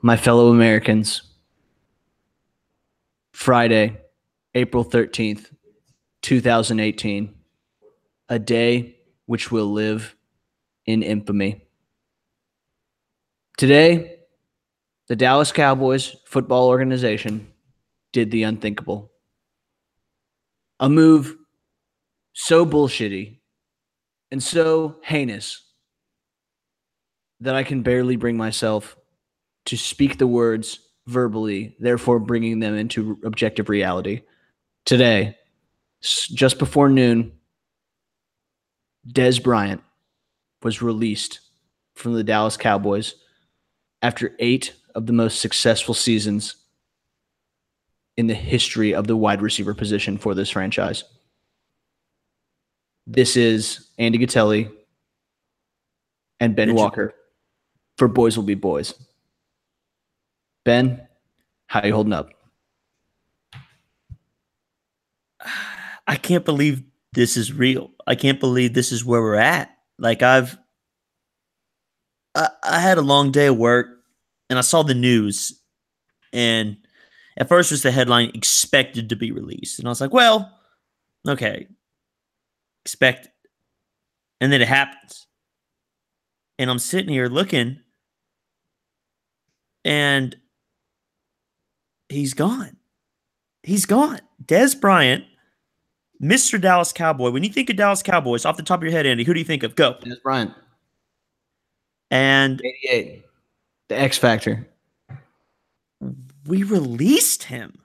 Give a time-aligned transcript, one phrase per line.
[0.00, 1.22] my fellow Americans.
[3.32, 3.98] Friday,
[4.54, 5.46] April 13th,
[6.22, 7.34] 2018.
[8.28, 8.96] A day
[9.26, 10.14] which will live
[10.86, 11.62] in infamy.
[13.56, 14.16] Today,
[15.08, 17.52] the Dallas Cowboys football organization
[18.12, 19.10] did the unthinkable.
[20.78, 21.36] A move
[22.34, 23.38] so bullshitty
[24.30, 25.64] and so heinous
[27.40, 28.97] that I can barely bring myself
[29.68, 34.22] to speak the words verbally, therefore bringing them into objective reality.
[34.86, 35.36] Today,
[36.00, 37.32] just before noon,
[39.06, 39.82] Dez Bryant
[40.62, 41.40] was released
[41.94, 43.14] from the Dallas Cowboys
[44.00, 46.56] after eight of the most successful seasons
[48.16, 51.04] in the history of the wide receiver position for this franchise.
[53.06, 54.70] This is Andy Gatelli
[56.40, 57.12] and Ben Walker
[57.98, 58.94] for Boys Will Be Boys.
[60.68, 61.08] Ben,
[61.66, 62.28] how you holding up?
[66.06, 66.82] I can't believe
[67.14, 67.90] this is real.
[68.06, 69.70] I can't believe this is where we're at.
[69.98, 70.58] Like I've
[72.34, 73.86] I, I had a long day of work
[74.50, 75.58] and I saw the news
[76.34, 76.76] and
[77.38, 79.78] at first was the headline expected to be released.
[79.78, 80.52] And I was like, well,
[81.26, 81.66] okay.
[82.84, 83.30] Expect
[84.38, 85.28] and then it happens.
[86.58, 87.78] And I'm sitting here looking
[89.82, 90.36] and
[92.08, 92.76] he's gone.
[93.62, 94.20] He's gone.
[94.44, 95.24] Dez Bryant,
[96.22, 96.60] Mr.
[96.60, 97.30] Dallas Cowboy.
[97.30, 99.40] When you think of Dallas Cowboys, off the top of your head, Andy, who do
[99.40, 99.74] you think of?
[99.74, 99.94] Go.
[100.02, 100.52] Dez Bryant.
[102.10, 103.24] And 88.
[103.88, 104.66] The X Factor.
[106.46, 107.78] We released him.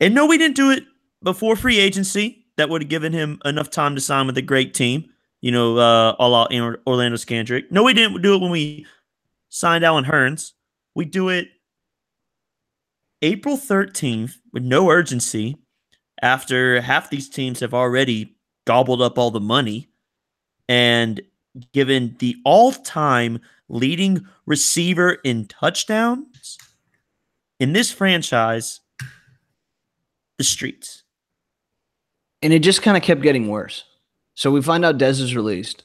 [0.00, 0.84] And no, we didn't do it
[1.22, 2.46] before free agency.
[2.56, 5.08] That would have given him enough time to sign with a great team.
[5.40, 6.52] You know, uh, all out
[6.86, 7.70] Orlando Scandrick.
[7.70, 8.86] No, we didn't do it when we
[9.48, 10.52] signed Allen Hurns.
[10.94, 11.48] We do it
[13.22, 15.56] April 13th with no urgency
[16.20, 19.88] after half these teams have already gobbled up all the money
[20.68, 21.20] and
[21.72, 26.58] given the all-time leading receiver in touchdowns
[27.60, 28.80] in this franchise
[30.38, 31.04] the streets.
[32.42, 33.84] And it just kind of kept getting worse.
[34.34, 35.84] So we find out Dez is released.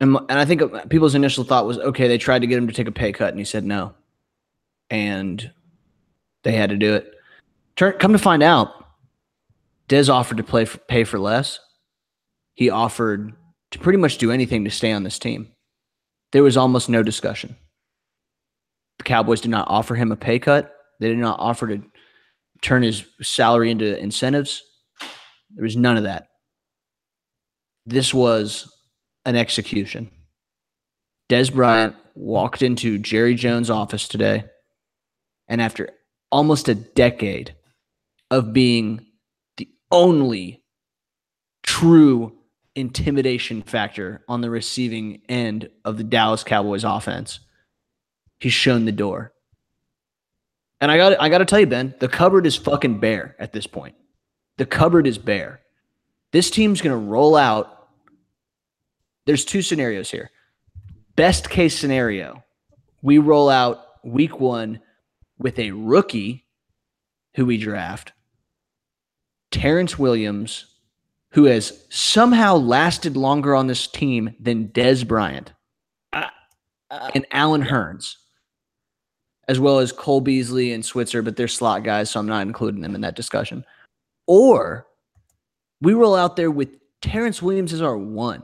[0.00, 2.72] And, and I think people's initial thought was, okay, they tried to get him to
[2.72, 3.94] take a pay cut, and he said no.
[4.88, 5.50] And
[6.42, 7.12] they had to do it.
[7.76, 8.72] Turn, come to find out,
[9.88, 11.58] Dez offered to play for, pay for less.
[12.54, 13.32] He offered
[13.70, 15.52] to pretty much do anything to stay on this team.
[16.32, 17.56] There was almost no discussion.
[18.98, 20.72] The Cowboys did not offer him a pay cut.
[21.00, 21.82] They did not offer to
[22.62, 24.62] turn his salary into incentives.
[25.54, 26.28] There was none of that.
[27.86, 28.70] This was
[29.24, 30.10] an execution.
[31.28, 34.44] Dez Bryant walked into Jerry Jones' office today,
[35.48, 35.90] and after
[36.30, 37.54] almost a decade
[38.30, 39.06] of being
[39.56, 40.62] the only
[41.62, 42.36] true
[42.74, 47.40] intimidation factor on the receiving end of the Dallas Cowboys offense,
[48.38, 49.32] he's shown the door.
[50.80, 53.52] And I got I got to tell you, Ben, the cupboard is fucking bare at
[53.52, 53.94] this point.
[54.56, 55.60] The cupboard is bare.
[56.32, 57.88] This team's going to roll out.
[59.26, 60.30] There's two scenarios here.
[61.16, 62.42] Best case scenario,
[63.02, 64.80] we roll out week one
[65.40, 66.44] with a rookie
[67.34, 68.12] who we draft,
[69.50, 70.66] Terrence Williams,
[71.32, 75.52] who has somehow lasted longer on this team than Dez Bryant
[76.12, 76.26] uh,
[76.90, 78.16] uh, and Allen Hurns,
[79.48, 82.82] as well as Cole Beasley and Switzer, but they're slot guys, so I'm not including
[82.82, 83.64] them in that discussion.
[84.26, 84.86] Or
[85.80, 88.42] we roll out there with Terrence Williams as our one.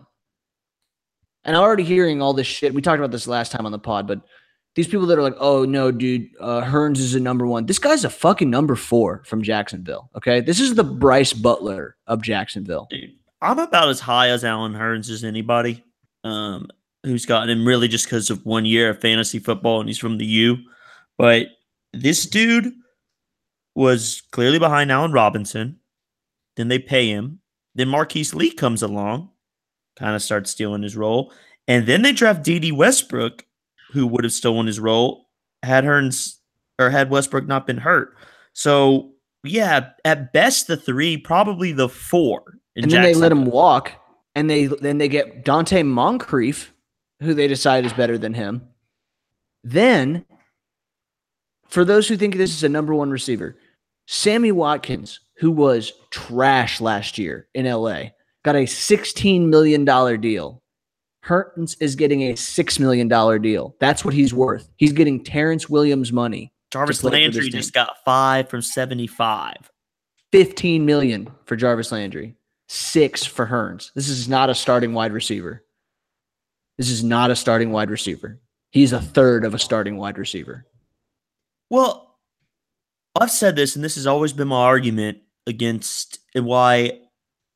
[1.44, 2.74] And I'm already hearing all this shit.
[2.74, 4.22] We talked about this last time on the pod, but–
[4.76, 7.66] these people that are like, oh no, dude, uh, Hurns is a number one.
[7.66, 10.10] This guy's a fucking number four from Jacksonville.
[10.16, 12.86] Okay, this is the Brice Butler of Jacksonville.
[12.91, 15.82] Dude, I'm about as high as Allen Hurns as anybody.
[16.22, 16.68] Um,
[17.06, 20.18] who's gotten him really just because of one year of fantasy football and he's from
[20.18, 20.59] the U.
[21.16, 21.47] But
[21.92, 22.74] this dude
[23.77, 25.78] was clearly behind Allen Robinson.
[26.56, 27.41] Then they pay him.
[27.77, 29.30] Then Marquise Lee comes along,
[29.97, 31.33] kind of starts stealing his role.
[31.68, 33.46] And then they draft Dede Westbrook,
[33.92, 35.28] who would have stolen his role
[35.62, 36.36] had Hurns
[36.78, 38.16] or had Westbrook not been hurt.
[38.53, 39.12] So
[39.44, 42.59] yeah, at best the three, probably the four.
[42.74, 43.92] And then they let him walk,
[44.34, 46.74] and they then they get Donte Moncrief,
[47.21, 48.68] who they decide is better than him.
[49.65, 50.27] Then,
[51.68, 53.56] for those who think this is a number one receiver,
[54.06, 58.10] Sammy Watkins, who was trash last year in LA,
[58.44, 59.84] got a $16 million
[60.21, 60.62] deal
[61.26, 63.08] Hurns is getting a $6 million
[63.42, 63.74] deal.
[63.80, 64.68] That's what he's worth.
[64.76, 66.52] He's getting Terrence Williams money.
[66.70, 69.70] Jarvis Landry just got five from 75.
[70.32, 72.36] 15 million for Jarvis Landry,
[72.68, 73.92] six for Hurns.
[73.94, 75.64] This is not a starting wide receiver.
[76.78, 78.40] This is not a starting wide receiver.
[78.70, 80.66] He's a third of a starting wide receiver.
[81.70, 82.18] Well,
[83.18, 87.00] I've said this, and this has always been my argument against why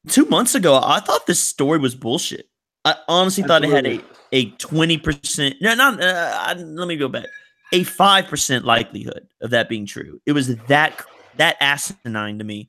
[0.09, 2.50] two months ago I thought this story was bullshit.
[2.91, 4.01] I honestly thought it had a
[4.33, 5.57] a twenty percent.
[5.61, 6.03] No, not.
[6.03, 7.27] Uh, let me go back.
[7.73, 10.21] A five percent likelihood of that being true.
[10.27, 11.01] It was that
[11.37, 12.69] that asinine to me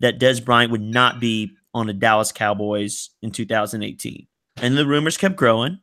[0.00, 4.26] that Dez Bryant would not be on the Dallas Cowboys in 2018,
[4.62, 5.80] and the rumors kept growing.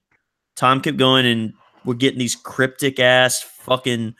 [0.55, 1.53] Tom kept going, and
[1.85, 4.15] we're getting these cryptic ass fucking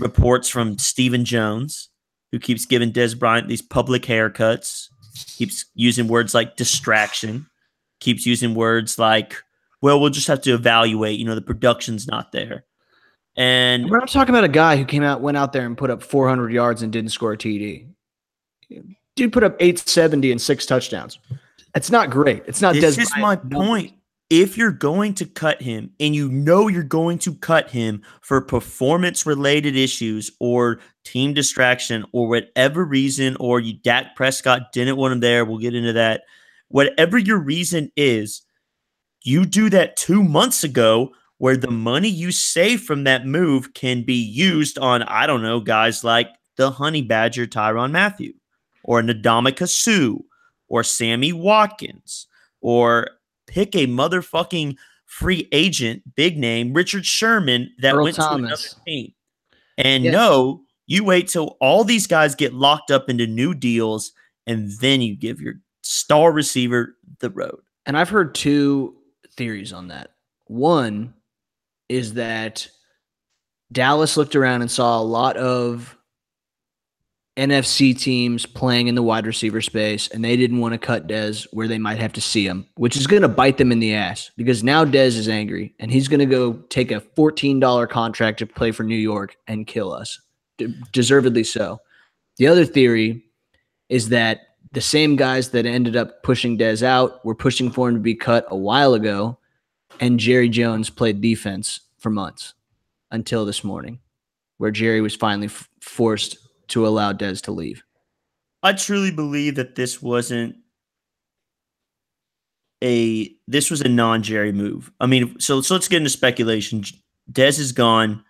[0.00, 1.90] reports from Stephen Jones,
[2.32, 4.88] who keeps giving Dez Bryant these public haircuts,
[5.36, 7.46] keeps using words like distraction,
[8.00, 9.42] keeps using words like,
[9.80, 12.64] well, we'll just have to evaluate, you know, the production's not there.
[13.36, 15.90] And We're not talking about a guy who came out, went out there and put
[15.90, 17.86] up 400 yards and didn't score a TD.
[19.14, 21.18] Dude put up 870 and six touchdowns.
[21.74, 22.42] It's not great.
[22.46, 22.74] It's not.
[22.74, 23.58] this Dez is my numbers.
[23.58, 23.92] point.
[24.30, 28.40] If you're going to cut him and you know you're going to cut him for
[28.40, 35.12] performance related issues or team distraction or whatever reason, or you Dak Prescott didn't want
[35.12, 36.22] him there, we'll get into that.
[36.68, 38.42] Whatever your reason is,
[39.22, 44.02] you do that two months ago where the money you save from that move can
[44.02, 48.32] be used on, I don't know, guys like the Honey Badger Tyrann Mathieu
[48.82, 50.18] or Ndamukong Suh
[50.68, 52.26] or Sammy Watkins
[52.60, 53.08] or
[53.46, 54.76] pick a motherfucking
[55.06, 58.62] free agent, big name, Richard Sherman that Earl went Thomas.
[58.62, 59.14] to another team.
[59.78, 60.10] And Yeah.
[60.10, 64.12] no, you wait till all these guys get locked up into new deals
[64.46, 65.54] and then you give your
[65.88, 67.60] star receiver the road.
[67.86, 68.94] And I've heard two
[69.36, 70.10] theories on that.
[70.46, 71.14] One
[71.88, 72.68] is that
[73.72, 75.96] Dallas looked around and saw a lot of
[77.38, 81.46] NFC teams playing in the wide receiver space, and they didn't want to cut Dez
[81.52, 83.94] where they might have to see him, which is going to bite them in the
[83.94, 88.40] ass because now Dez is angry and he's going to go take a $14 contract
[88.40, 90.20] to play for New York and kill us,
[90.92, 91.78] deservedly so.
[92.36, 93.24] The other theory
[93.88, 97.94] is that the same guys that ended up pushing Dez out were pushing for him
[97.94, 99.38] to be cut a while ago,
[100.00, 102.54] and Jerry Jones played defense for months
[103.10, 104.00] until this morning,
[104.58, 106.36] where Jerry was finally f- forced
[106.68, 107.82] to allow Dez to leave.
[108.62, 110.56] I truly believe that this wasn't
[112.82, 114.92] a this was a non-Jerry move.
[115.00, 116.84] I mean, so, so let's get into speculation.
[117.30, 118.24] Dez is gone.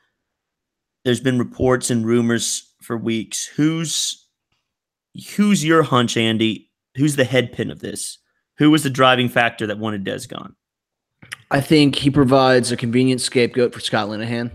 [1.05, 3.47] There's been reports and rumors for weeks.
[3.47, 4.28] Who's
[5.37, 6.71] who's your hunch, Andy?
[6.97, 8.19] Who's the head pin of this?
[8.59, 10.57] Who was the driving factor that wanted Dez gone?
[11.51, 14.51] I think he provides a convenient scapegoat for Scott Linehan.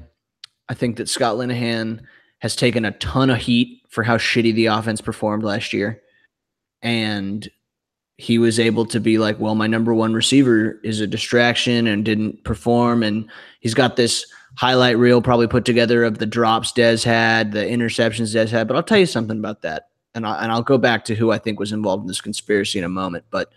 [0.70, 2.02] I think that Scott Linehan
[2.40, 6.02] has taken a ton of heat for how shitty the offense performed last year.
[6.82, 7.50] And
[8.18, 12.06] he was able to be like, well, my number one receiver is a distraction and
[12.06, 13.02] didn't perform.
[13.02, 13.30] And
[13.62, 14.26] he's got this
[14.58, 18.68] highlight reel probably put together of the drops Dez had, the interceptions Dez had.
[18.68, 19.90] But I'll tell you something about that.
[20.16, 22.78] And, I, and I'll go back to who I think was involved in this conspiracy
[22.80, 23.26] in a moment.
[23.32, 23.52] But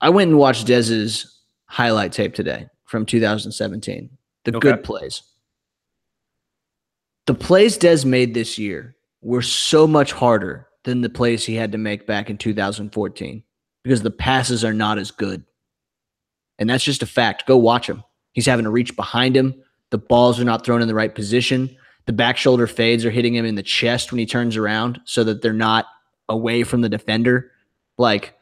[0.00, 4.10] I went and watched Dez's highlight tape today from 2017.
[4.44, 4.70] The Okay.
[4.72, 5.22] good plays.
[7.26, 11.72] The plays Dez made this year were so much harder than the plays he had
[11.72, 13.42] to make back in 2014
[13.84, 15.44] because the passes are not as good.
[16.58, 17.46] And that's just a fact.
[17.46, 18.02] Go watch him.
[18.32, 19.54] He's having to reach behind him.
[19.90, 21.76] The balls are not thrown in the right position.
[22.06, 25.24] The back shoulder fades are hitting him in the chest when he turns around so
[25.24, 25.86] that they're not
[26.28, 27.50] away from the defender.
[27.98, 28.34] Like,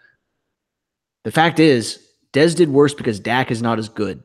[1.24, 2.02] the fact is,
[2.32, 4.22] Dez did worse because Dak is not as good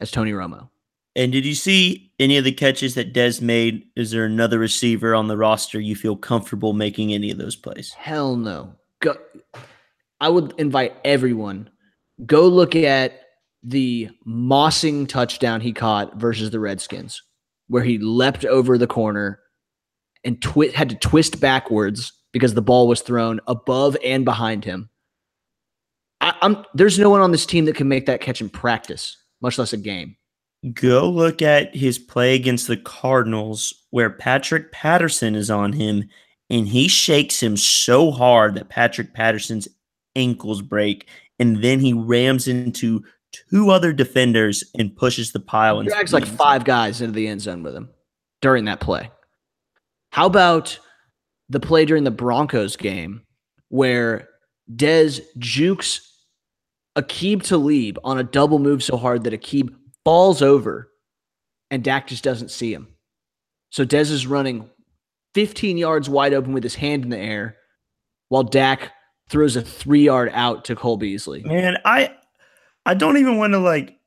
[0.00, 0.68] as Tony Romo.
[1.14, 3.84] And did you see any of the catches that Dez made?
[3.94, 7.92] Is there another receiver on the roster you feel comfortable making any of those plays?
[7.92, 8.74] Hell no.
[9.00, 9.16] Go.
[10.20, 11.68] I would invite everyone
[12.26, 13.20] go look at
[13.62, 17.22] the mossing touchdown he caught versus the Redskins,
[17.68, 19.40] where he leapt over the corner
[20.24, 24.88] and twi- had to twist backwards because the ball was thrown above and behind him.
[26.20, 29.16] I, I'm there's no one on this team that can make that catch in practice,
[29.40, 30.16] much less a game.
[30.74, 36.08] Go look at his play against the Cardinals where Patrick Peterson is on him
[36.48, 39.66] and he shakes him so hard that Patrick Peterson's
[40.14, 41.08] ankles break
[41.40, 43.02] and then he rams into
[43.50, 47.28] two other defenders and pushes the pile He into drags like five guys into the
[47.28, 47.90] end zone with him
[48.40, 49.10] during that play.
[50.10, 50.78] How about
[51.48, 53.22] the play during the Broncos game
[53.68, 54.28] where
[54.74, 56.08] Dez jukes
[56.96, 59.74] Aqib Talib on a double move so hard that Aqib
[60.04, 60.90] falls over
[61.70, 62.88] and Dak just doesn't see him.
[63.70, 64.68] So Dez is running
[65.34, 67.56] 15 yards wide open with his hand in the air
[68.28, 68.92] while Dak
[69.30, 71.42] throws a three yard out to Cole Beasley.
[71.42, 72.14] Man, I
[72.84, 73.98] I don't even want to like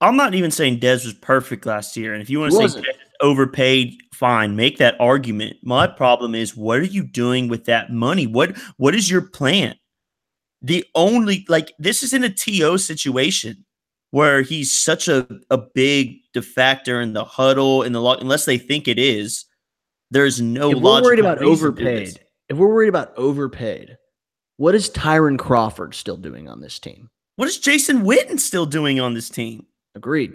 [0.00, 2.14] I'm not even saying Dez was perfect last year.
[2.14, 5.56] And if you want to say Dez overpaid, fine, make that argument.
[5.62, 8.26] My problem is what are you doing with that money?
[8.26, 9.76] What what is your plan?
[10.62, 13.64] The only like this is in a TO situation
[14.10, 18.58] where he's such a, a big defactor in the huddle in the log unless they
[18.58, 19.44] think it is,
[20.10, 22.20] there's no if we're worried about overpaid.
[22.48, 23.96] If we're worried about overpaid,
[24.56, 27.10] what is Tyrone Crawford still doing on this team?
[27.40, 29.64] What is Jason Witten still doing on this team?
[29.94, 30.34] Agreed.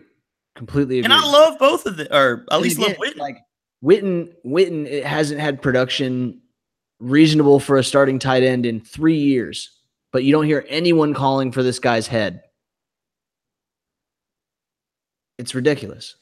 [0.56, 1.12] Completely agreed.
[1.12, 3.18] And I love both of them, or at and least again, love Witten.
[3.20, 3.38] Like
[3.84, 6.42] Witten, Witten it hasn't had production
[7.00, 9.70] reasonable for a starting tight end in three years,
[10.12, 12.42] but you don't hear anyone calling for this guy's head.
[15.38, 16.16] It's ridiculous.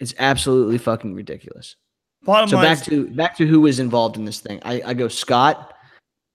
[0.00, 1.76] It's absolutely fucking ridiculous.
[2.24, 4.60] Bottom so back to back to who was involved in this thing.
[4.66, 5.72] I, I go Scott,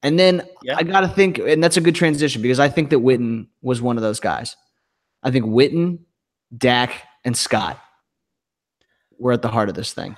[0.03, 0.75] and then yeah.
[0.77, 3.81] I got to think, and that's a good transition because I think that Witten was
[3.81, 4.55] one of those guys.
[5.23, 5.99] I think Witten,
[6.55, 6.93] Dak,
[7.23, 7.79] and Scott
[9.19, 10.15] were at the heart of this thing.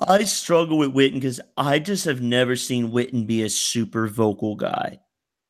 [0.00, 4.54] I struggle with Witten because I just have never seen Witten be a super vocal
[4.54, 5.00] guy.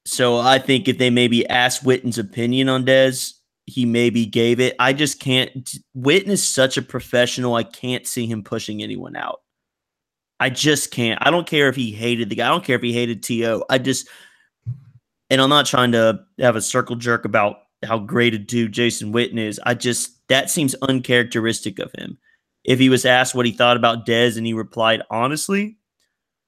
[0.06, 3.34] So I think if they maybe asked Witten's opinion on Dez,
[3.66, 4.74] he maybe gave it.
[4.78, 5.70] I just can't.
[5.94, 7.54] Witten is such a professional.
[7.54, 9.40] I can't see him pushing anyone out.
[10.40, 11.18] I just can't.
[11.22, 12.46] I don't care if he hated the guy.
[12.46, 13.64] I don't care if he hated To.
[13.68, 14.08] I just,
[15.30, 19.12] and I'm not trying to have a circle jerk about how great a dude Jason
[19.12, 19.60] Witten is.
[19.64, 22.18] I just that seems uncharacteristic of him.
[22.64, 25.78] If he was asked what he thought about Dez and he replied honestly,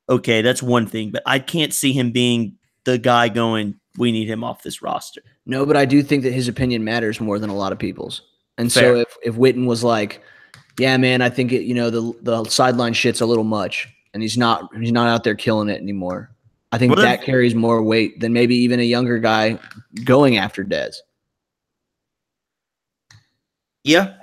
[0.09, 1.11] okay, that's one thing.
[1.11, 5.23] But I can't see him being the guy going, we need him off this roster.
[5.47, 8.23] No, but I do think that his opinion matters more than a lot of people's.
[8.59, 8.95] And Fair.
[8.95, 10.23] so if if Witten was like,
[10.79, 14.23] yeah, man, I think it, you know, the the sideline shit's a little much, and
[14.23, 16.31] he's not he's not out there killing it anymore.
[16.73, 19.59] I think well, that carries more weight than maybe even a younger guy
[20.05, 20.97] going after Dez.
[23.83, 24.15] Yeah.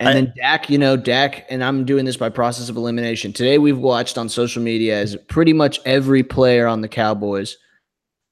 [0.00, 3.32] And I, then Dak, you know, Dak, and I'm doing this by process of elimination.
[3.32, 7.56] Today we've watched on social media as pretty much every player on the Cowboys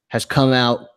[0.08, 0.90] has come out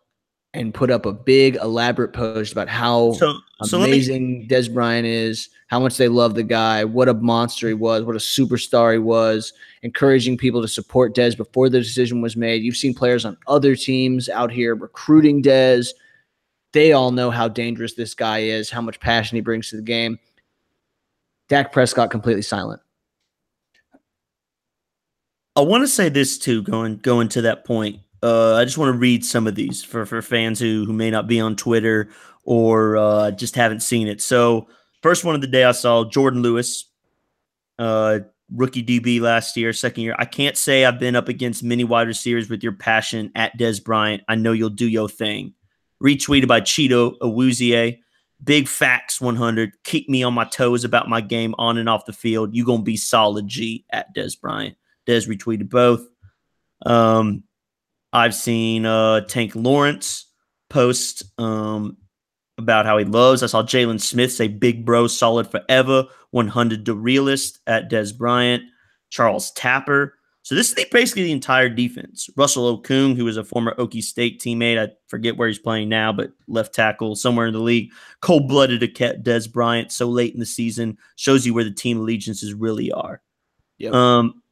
[0.52, 5.06] and put up a big elaborate post about how so, so amazing me, Dez Bryant
[5.06, 8.92] is, how much they love the guy, what a monster he was, what a superstar
[8.92, 9.52] he was,
[9.82, 12.62] encouraging people to support Dez before the decision was made.
[12.62, 15.90] You've seen players on other teams out here recruiting Dez.
[16.72, 19.82] They all know how dangerous this guy is, how much passion he brings to the
[19.82, 20.18] game.
[21.48, 22.80] Dak Prescott completely silent.
[25.56, 28.00] I want to say this too, going going to that point.
[28.22, 31.10] Uh, I just want to read some of these for, for fans who, who may
[31.10, 32.10] not be on Twitter
[32.44, 34.20] or uh, just haven't seen it.
[34.20, 34.68] So,
[35.02, 36.90] first one of the day I saw Jourdan Lewis,
[37.78, 38.20] uh,
[38.54, 40.14] rookie DB last year, second year.
[40.18, 43.82] I can't say I've been up against many wide receivers with your passion at Dez
[43.82, 44.22] Bryant.
[44.28, 45.54] I know you'll do your thing.
[46.02, 48.00] Retweeted by Chido Awuzie.
[48.42, 49.72] Big facts 100.
[49.84, 52.54] Keep me on my toes about my game on and off the field.
[52.54, 54.76] You gonna be solid G at Dez Bryant.
[55.06, 56.06] Dez retweeted both.
[56.86, 57.44] Um,
[58.12, 60.26] I've seen uh, Tank Lawrence
[60.68, 61.96] post um,
[62.58, 63.42] about how he loves.
[63.42, 68.62] I saw Jaylon Smith say "Big Bro, solid forever." 100 the realist at Dez Bryant.
[69.10, 70.14] Charles Tapper.
[70.42, 72.30] So this is basically the entire defense.
[72.36, 76.12] Russell Okung, who was a former Okie State teammate, I forget where he's playing now,
[76.12, 77.90] but left tackle somewhere in the league.
[78.22, 81.98] Cold blooded to Dez Bryant so late in the season shows you where the team
[81.98, 83.20] allegiances really are.
[83.78, 83.92] Yep.
[83.92, 84.42] Um,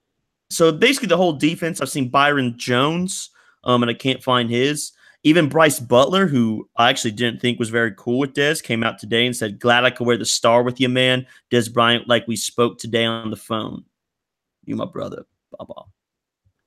[0.51, 1.81] so basically the whole defense.
[1.81, 3.31] I've seen Byron Jones
[3.65, 4.93] um, and I can't find his.
[5.25, 8.99] Even Brice Butler, who I actually didn't think was very cool with Dez, came out
[8.99, 11.27] today and said, Glad I could wear the star with you, man.
[11.51, 13.85] Dez Bryant, like we spoke today on the phone.
[14.65, 15.27] You, my brother.
[15.51, 15.83] Baba.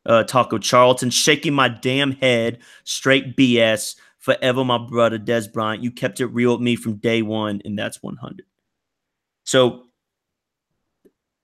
[0.06, 2.60] Uh, Taco Charlton, shaking my damn head.
[2.84, 3.96] Straight BS.
[4.20, 5.84] Forever, my brother, Dez Bryant.
[5.84, 8.46] You kept it real with me from day one, and that's 100.
[9.46, 9.86] So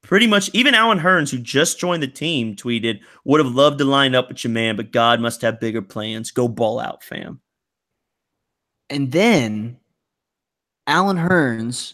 [0.07, 3.83] pretty much even Allen Hurns, who just joined the team, tweeted, would have loved to
[3.83, 6.31] line up with your man, but God must have bigger plans.
[6.31, 7.41] Go ball out, fam.
[8.89, 9.77] And then
[10.87, 11.93] Allen Hurns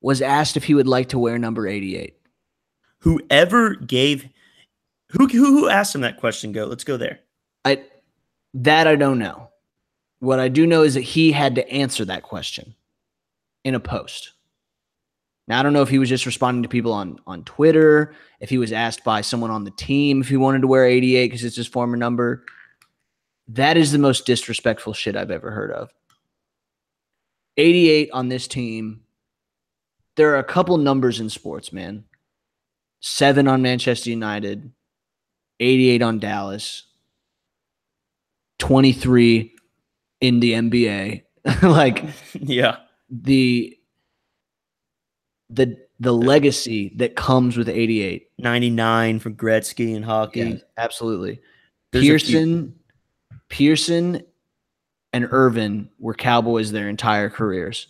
[0.00, 2.16] was asked if he would like to wear number 88.
[3.00, 4.26] Whoever gave
[5.10, 6.64] who who, who asked him that question, go.
[6.64, 7.20] Let's go there.
[7.66, 7.84] I
[8.54, 9.50] that I don't know.
[10.20, 12.74] What I do know is that he had to answer that question
[13.64, 14.33] in a post.
[15.46, 18.50] Now I don't know if he was just responding to people on on Twitter, if
[18.50, 21.44] he was asked by someone on the team if he wanted to wear 88 because
[21.44, 22.44] it's his former number.
[23.48, 25.90] That is the most disrespectful shit I've ever heard of.
[27.56, 29.02] 88 on this team.
[30.16, 32.04] There are a couple numbers in sports, man.
[33.00, 34.72] Seven on Manchester United,
[35.60, 36.84] 88 on Dallas,
[38.60, 39.54] 23
[40.20, 41.22] in the NBA.
[41.62, 42.76] like, yeah.
[43.10, 43.76] The
[45.54, 48.28] the the legacy that comes with 88.
[48.38, 50.40] 99 for Gretzky and hockey.
[50.40, 51.40] Yeah, absolutely.
[51.92, 52.74] There's Pearson,
[53.48, 54.22] Pearson
[55.12, 57.86] and Irvin were Cowboys their entire careers.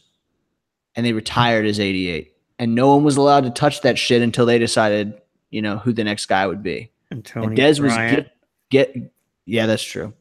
[0.94, 2.32] And they retired as 88.
[2.58, 5.92] And no one was allowed to touch that shit until they decided, you know, who
[5.92, 6.92] the next guy would be.
[7.10, 8.36] And and Dez was get,
[8.70, 9.12] get
[9.44, 10.12] yeah, that's true.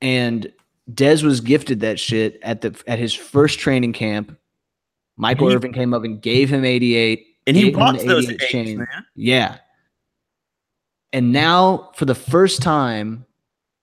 [0.00, 0.50] And
[0.90, 4.38] Dez was gifted that shit at the at his first training camp
[5.16, 7.26] Michael he, Irvin came up and gave him 88.
[7.46, 8.78] And he bought those eights, chain.
[8.78, 9.06] man.
[9.14, 9.58] Yeah.
[11.12, 13.24] And now, for the first time,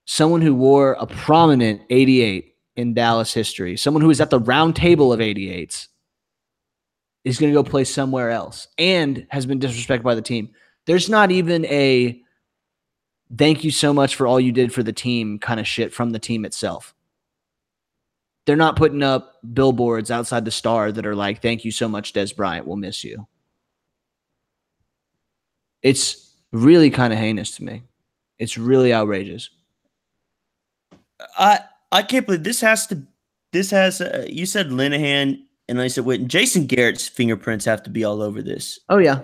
[0.04, 4.76] someone who wore a prominent 88 in Dallas history, someone who is at the round
[4.76, 5.88] table of 88s,
[7.24, 10.50] is going to go play somewhere else and has been disrespected by the team.
[10.86, 12.20] There's not even a
[13.36, 16.10] thank you so much for all you did for the team kind of shit from
[16.10, 16.93] the team itself
[18.46, 22.12] they're not putting up billboards outside the star that are like, thank you so much,
[22.12, 22.66] Dez Bryant.
[22.66, 23.26] We'll miss you.
[25.82, 27.82] It's really kind of heinous to me.
[28.38, 29.50] It's really outrageous.
[31.38, 31.60] I
[31.92, 33.02] I can't believe this has to
[33.52, 37.90] this has uh, you said Linehan and I said wait Jason Garrett's fingerprints have to
[37.90, 38.80] be all over this.
[38.88, 39.20] Oh yeah.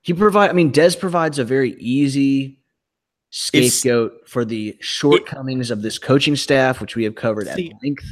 [0.00, 2.58] He provide I mean Dez provides a very easy
[3.30, 7.70] scapegoat it's, for the shortcomings it, of this coaching staff, which we have covered see,
[7.70, 8.04] at length.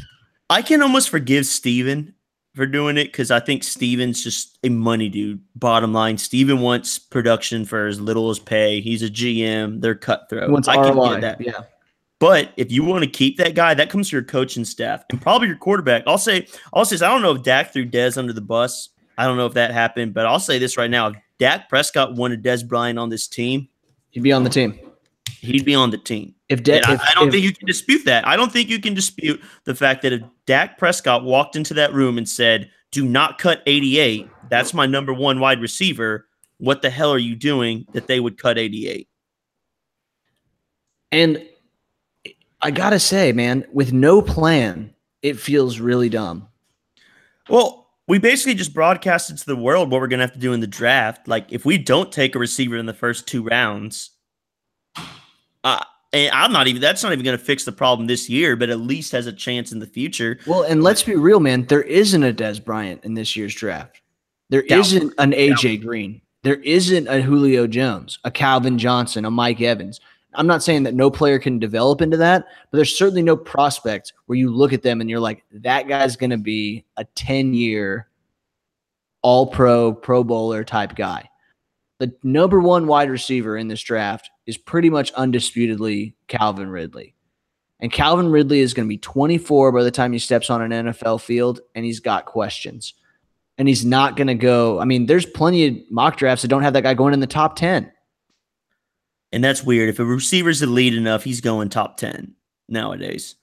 [0.50, 2.14] I can almost forgive Stephen
[2.54, 5.40] for doing it because I think Stephen's just a money dude.
[5.56, 8.80] Bottom line, Stephen wants production for as little as pay.
[8.80, 9.80] He's a GM.
[9.80, 10.44] They're cutthroat.
[10.44, 10.92] He wants I ROI.
[10.92, 11.40] can get that.
[11.40, 11.60] Yeah.
[12.20, 15.20] But if you want to keep that guy, that comes to your coaching staff and
[15.20, 16.04] probably your quarterback.
[16.06, 18.90] I'll say, I'll say, I don't know if Dak threw Dez under the bus.
[19.18, 22.14] I don't know if that happened, but I'll say this right now: if Dak Prescott
[22.14, 23.68] wanted Dez Bryant on this team,
[24.10, 24.78] he'd be on the team
[25.44, 26.34] he'd be on the team.
[26.48, 28.26] If, De- if I, I, don't if, think you can dispute that.
[28.26, 31.92] I don't think you can dispute the fact that if Dak Prescott walked into that
[31.92, 34.28] room and said, "Do not cut 88.
[34.50, 36.26] That's my number one wide receiver."
[36.58, 39.08] What the hell are you doing that they would cut 88?
[41.10, 41.44] And
[42.62, 46.48] I gotta say, man, with no plan, it feels really dumb.
[47.48, 50.60] Well, we basically just broadcasted to the world what we're gonna have to do in
[50.60, 51.28] the draft.
[51.28, 54.10] Like, if we don't take a receiver in the first two rounds,
[55.64, 58.54] uh, and I'm not even that's not even going to fix the problem this year,
[58.54, 60.38] but at least has a chance in the future.
[60.46, 61.66] Well, and let's be real, man.
[61.66, 64.00] There isn't a Dez Bryant in this year's draft.
[64.50, 66.20] There not an AJ Green.
[66.42, 70.00] There isn't a Julio Jones, a Calvin Johnson, a Mike Evans.
[70.34, 74.12] I'm not saying that no player can develop into that, but there's certainly no prospect
[74.26, 77.54] where you look at them and you're like, that guy's going to be a 10
[77.54, 78.08] year
[79.22, 81.28] all pro, pro bowler type guy.
[81.98, 87.14] The number one wide receiver in this draft is pretty much undisputedly Calvin Ridley.
[87.80, 90.86] And Calvin Ridley is going to be 24 by the time he steps on an
[90.86, 92.94] NFL field, and he's got questions.
[93.58, 94.80] And he's not going to go.
[94.80, 97.26] I mean, there's plenty of mock drafts that don't have that guy going in the
[97.26, 97.90] top 10.
[99.32, 99.88] And that's weird.
[99.88, 102.34] If a receiver's elite enough, he's going top 10
[102.68, 103.36] nowadays.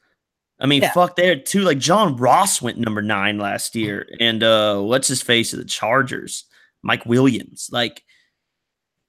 [0.60, 0.92] I mean, yeah.
[0.94, 1.62] fuck there too.
[1.62, 4.08] Like John Ross went number nine last year.
[4.20, 6.46] And uh what's his face of the Chargers?
[6.84, 7.70] Mike Williams.
[7.72, 8.04] Like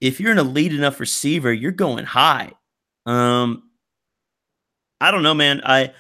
[0.03, 2.51] if you're an elite enough receiver, you're going high.
[3.07, 3.71] Um,
[5.01, 5.63] I don't know, man.
[5.65, 5.93] I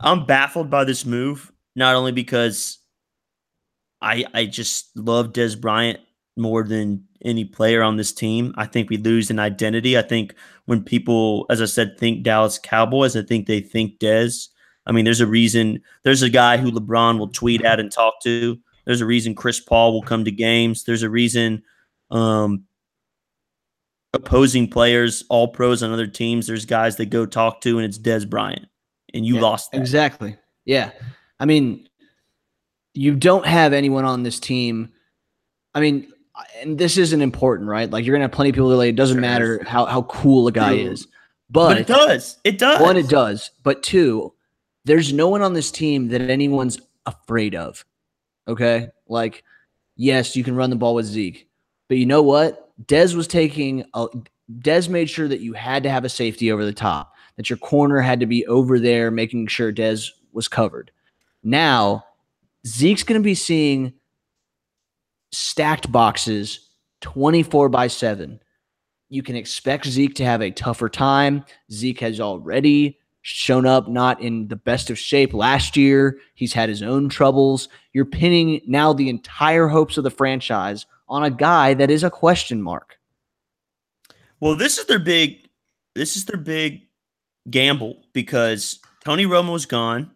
[0.00, 2.78] I'm baffled by this move, not only because
[4.02, 6.00] I I just love Dez Bryant
[6.36, 8.52] more than any player on this team.
[8.56, 9.96] I think we lose an identity.
[9.96, 10.34] I think
[10.66, 14.48] when people, as I said, think Dallas Cowboys, I think they think Dez.
[14.84, 15.80] I mean, there's a reason.
[16.02, 18.58] There's a guy who LeBron will tweet at and talk to.
[18.84, 20.82] There's a reason Chris Paul will come to games.
[20.82, 21.62] There's a reason
[22.10, 22.64] um,
[24.14, 27.98] opposing players, all pros on other teams, there's guys that go talk to, and it's
[27.98, 28.66] Dez Bryant,
[29.14, 29.80] and you yeah, lost that.
[29.80, 30.36] exactly.
[30.64, 30.90] Yeah,
[31.40, 31.88] I mean,
[32.94, 34.90] you don't have anyone on this team.
[35.74, 36.12] I mean,
[36.60, 37.90] and this isn't important, right?
[37.90, 40.02] Like you're gonna have plenty of people that like it doesn't sure matter how how
[40.02, 41.06] cool a guy is,
[41.50, 42.38] but, but it does.
[42.44, 42.80] It does.
[42.80, 43.50] One, it does.
[43.62, 44.34] But two,
[44.84, 47.84] there's no one on this team that anyone's afraid of.
[48.46, 49.44] Okay, like
[49.96, 51.47] yes, you can run the ball with Zeke,
[51.88, 52.70] but you know what?
[52.86, 54.06] Dez was taking a,
[54.60, 57.56] Dez made sure that you had to have a safety over the top, that your
[57.58, 60.90] corner had to be over there, making sure Dez was covered.
[61.42, 62.04] Now,
[62.66, 63.94] Zeke's going to be seeing
[65.32, 66.70] stacked boxes
[67.00, 68.40] 24 by 7.
[69.08, 71.44] you can expect Zeke to have a tougher time.
[71.72, 76.18] Zeke has already shown up not in the best of shape last year.
[76.34, 77.68] He's had his own troubles.
[77.92, 82.10] You're pinning now the entire hopes of the franchise on a guy that is a
[82.10, 82.98] question mark.
[84.40, 85.48] Well, this is their big
[85.94, 86.82] this is their big
[87.50, 90.10] gamble because Tony Romo's gone,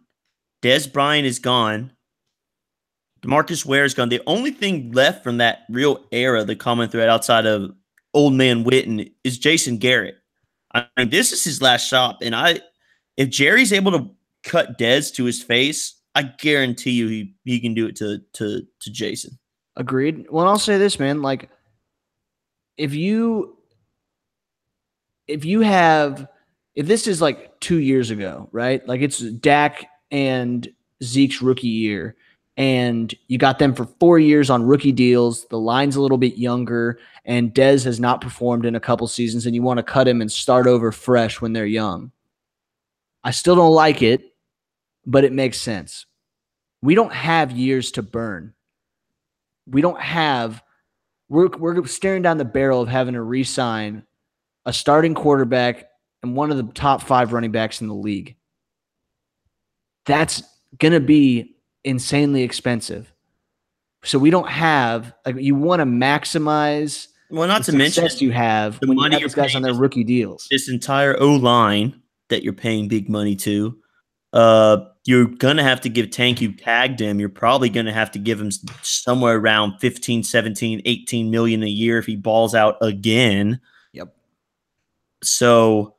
[0.61, 1.91] Dez Bryant is gone,
[3.21, 4.09] Demarcus Ware is gone.
[4.09, 7.71] The only thing left from that real era, the common thread outside of
[8.13, 10.15] old man Witten, is Jason Garrett.
[10.73, 12.59] I mean, this is his last shot, and I,
[13.17, 14.09] if Jerry's able to
[14.43, 18.61] cut Dez to his face, I guarantee you he he can do it to to
[18.81, 19.37] to Jason.
[19.75, 20.27] Agreed.
[20.29, 21.21] Well, I'll say this, man.
[21.21, 21.49] Like,
[22.77, 23.57] if you
[25.27, 26.27] if you have
[26.75, 28.85] if this is like two years ago, right?
[28.87, 30.67] Like it's Dak and
[31.03, 32.15] Zeke's rookie year,
[32.57, 35.45] and you got them for four years on rookie deals.
[35.45, 39.45] The line's a little bit younger, and Dez has not performed in a couple seasons,
[39.45, 42.11] and you want to cut him and start over fresh when they're young.
[43.23, 44.35] I still don't like it,
[45.05, 46.05] but it makes sense.
[46.81, 48.53] We don't have years to burn.
[49.67, 50.63] We don't have.
[51.29, 54.03] We're we're staring down the barrel of having to re-sign
[54.65, 55.89] a starting quarterback
[56.21, 58.35] and one of the top five running backs in the league.
[60.05, 60.43] That's
[60.79, 63.13] gonna be insanely expensive.
[64.03, 68.79] So we don't have like you want to maximize well, not to mention you have
[68.79, 70.47] the when money you have guys on their rookie deals.
[70.51, 73.77] this entire O line that you're paying big money to.
[74.33, 76.41] Uh, you're gonna have to give Tank.
[76.41, 77.19] You tagged him.
[77.19, 78.49] You're probably gonna have to give him
[78.81, 83.61] somewhere around 15, 17, 18 million a year if he balls out again.
[83.93, 84.15] Yep.
[85.23, 85.95] So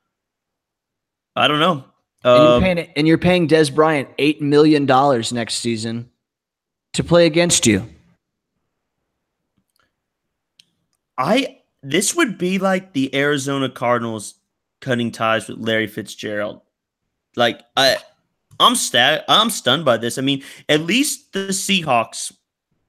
[1.36, 1.84] I don't know.
[2.24, 6.10] And you're Um, paying and you're paying Dez Bryant eight million dollars next season
[6.94, 7.86] to play against you.
[11.18, 14.34] I this would be like the Arizona Cardinals
[14.80, 16.62] cutting ties with Larry Fitzgerald.
[17.36, 17.98] Like I
[18.60, 20.18] I'm sta- I'm stunned by this.
[20.18, 22.32] I mean, at least the Seahawks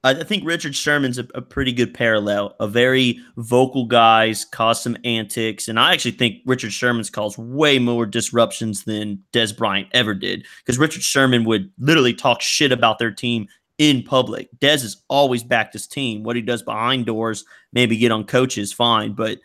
[0.06, 2.54] I think Richard Sherman's a, a pretty good parallel.
[2.60, 7.80] A very vocal guys, cause some antics, and I actually think Richard Sherman's caused way
[7.80, 10.46] more disruptions than Dez Bryant ever did.
[10.58, 13.48] Because Richard Sherman would literally talk shit about their team
[13.78, 14.48] in public.
[14.60, 16.22] Dez has always backed his team.
[16.22, 19.12] What he does behind doors, maybe get on coaches, fine.
[19.12, 19.40] But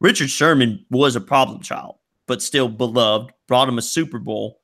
[0.00, 1.96] Richard Sherman was a problem child,
[2.26, 4.59] but still beloved, brought him a Super Bowl.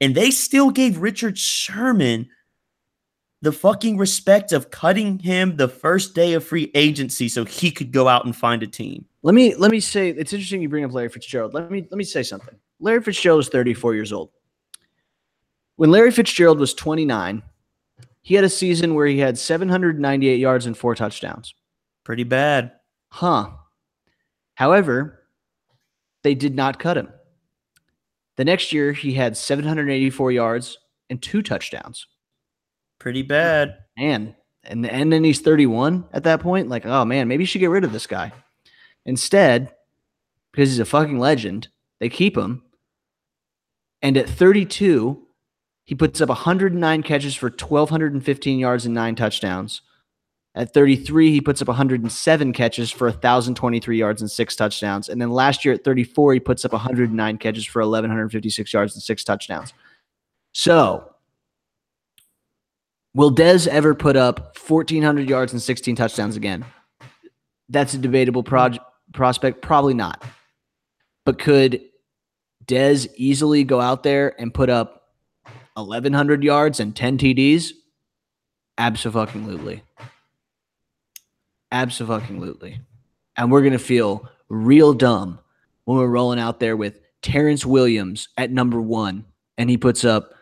[0.00, 2.28] And they still gave Richard Sherman
[3.42, 7.92] the fucking respect of cutting him the first day of free agency so he could
[7.92, 9.04] go out and find a team.
[9.22, 11.54] Let me let me say it's interesting you bring up Larry Fitzgerald.
[11.54, 12.54] Let me let me say something.
[12.80, 14.30] Larry Fitzgerald is 34 years old.
[15.76, 17.42] When Larry Fitzgerald was 29,
[18.22, 21.54] he had a season where he had 798 yards and four touchdowns.
[22.04, 22.72] Pretty bad.
[23.10, 23.50] Huh.
[24.54, 25.24] However,
[26.22, 27.08] they did not cut him.
[28.36, 32.06] The next year, he had 784 yards and two touchdowns.
[32.98, 33.78] Pretty bad.
[33.96, 36.68] Man, and and then he's 31 at that point.
[36.68, 38.32] Like, oh man, maybe you should get rid of this guy.
[39.04, 39.72] Instead,
[40.52, 41.68] because he's a fucking legend,
[42.00, 42.62] they keep him.
[44.00, 45.26] And at 32,
[45.84, 49.82] he puts up 109 catches for 1,215 yards and nine touchdowns.
[50.56, 55.08] At 33, he puts up 107 catches for 1,023 yards and six touchdowns.
[55.08, 59.02] And then last year at 34, he puts up 109 catches for 1,156 yards and
[59.02, 59.72] six touchdowns.
[60.52, 61.12] So,
[63.14, 66.64] will Dez ever put up 1,400 yards and 16 touchdowns again?
[67.68, 68.78] That's a debatable proj-
[69.12, 69.60] prospect.
[69.60, 70.22] Probably not.
[71.26, 71.80] But could
[72.64, 75.08] Dez easily go out there and put up
[75.74, 77.72] 1,100 yards and 10 TDs?
[78.78, 79.82] Absolutely.
[81.74, 82.80] Absolutely.
[83.36, 85.40] And we're going to feel real dumb
[85.86, 89.24] when we're rolling out there with Terrence Williams at number one
[89.58, 90.34] and he puts up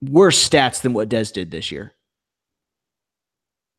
[0.00, 1.92] worse stats than what Dez did this year.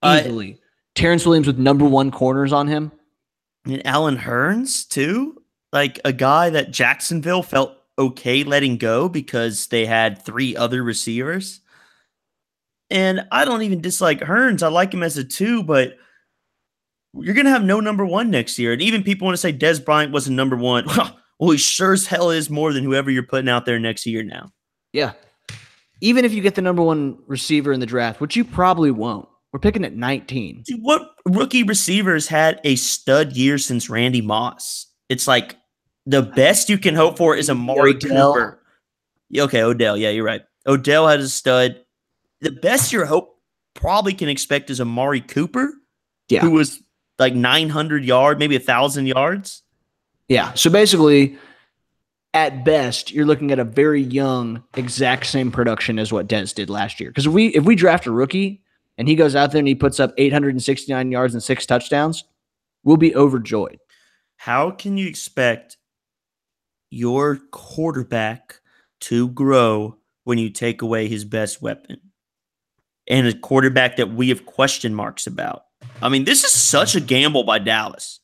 [0.01, 0.59] I- Easily.
[0.95, 2.91] Terrence Williams with number one corners on him.
[3.65, 5.41] And Allen Hurns, too.
[5.71, 11.61] Like a guy that Jacksonville felt okay letting go because they had three other receivers.
[12.89, 14.61] And I don't even dislike Hurns.
[14.61, 15.95] I like him as a two, but
[17.15, 18.73] you're going to have no number one next year.
[18.73, 20.85] And even people want to say Dez Bryant wasn't number one.
[21.39, 24.23] well, he sure as hell is more than whoever you're putting out there next year
[24.23, 24.51] now.
[24.91, 25.13] Yeah.
[26.01, 29.27] Even if you get the number one receiver in the draft, which you probably won't,
[29.51, 30.63] we're picking at 19.
[30.65, 34.87] Dude, what rookie receivers had a stud year since Randy Moss?
[35.09, 35.55] It's like
[36.05, 38.33] the best you can hope for is Amari Odell.
[38.33, 38.59] Cooper.
[39.37, 39.95] Okay, Odell.
[39.95, 40.41] Yeah, you're right.
[40.67, 41.79] Odell had a stud.
[42.41, 43.39] The best your hope
[43.73, 45.71] probably can expect is Amari Cooper,
[46.29, 46.41] Yeah.
[46.41, 46.82] who was
[47.19, 49.63] like 900 yard, maybe a thousand yards.
[50.27, 50.53] Yeah.
[50.53, 51.37] So basically,
[52.33, 56.69] at best, you're looking at a very young, exact same production as what Dez did
[56.69, 57.09] last year.
[57.09, 58.63] Because if we if we draft a rookie
[58.97, 62.23] and he goes out there and he puts up 869 yards and six touchdowns,
[62.83, 63.79] we'll be overjoyed.
[64.37, 65.77] How can you expect
[66.89, 68.59] your quarterback
[69.01, 71.97] to grow when you take away his best weapon?
[73.07, 75.65] And a quarterback that we have question marks about.
[76.01, 78.19] I mean, this is such a gamble by Dallas.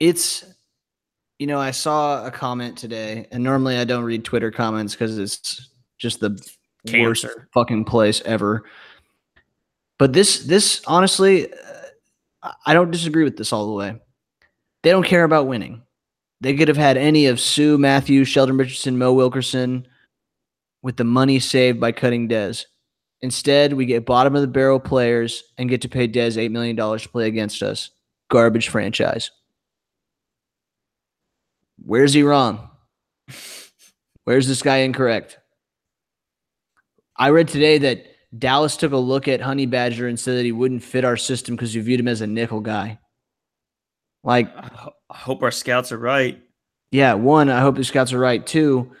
[0.00, 0.44] It's
[1.38, 5.18] you know, I saw a comment today, and normally I don't read Twitter comments because
[5.18, 6.30] it's just the
[6.86, 7.02] Cancer.
[7.08, 8.64] worst fucking place ever.
[9.98, 14.00] But this, this honestly, uh, I don't disagree with this all the way.
[14.82, 15.82] They don't care about winning.
[16.40, 19.86] They could have had any of Suh, Mathieu, Sheldon Richardson, Mo Wilkerson
[20.82, 22.64] with the money saved by cutting Dez.
[23.20, 26.76] Instead, we get bottom of the barrel players and get to pay Dez $8 million
[26.76, 27.90] to play against us.
[28.30, 29.30] Garbage franchise.
[31.84, 32.70] Where's he wrong?
[34.24, 35.38] Where's this guy incorrect?
[37.16, 38.06] I read today that
[38.38, 41.56] Dallas took a look at Honey Badger and said that he wouldn't fit our system
[41.56, 42.98] because you viewed him as a nickel guy.
[44.22, 46.40] Like, I ho- I hope our scouts are right.
[46.90, 48.46] yeah, one, I hope the scouts are right.
[48.46, 48.92] Two,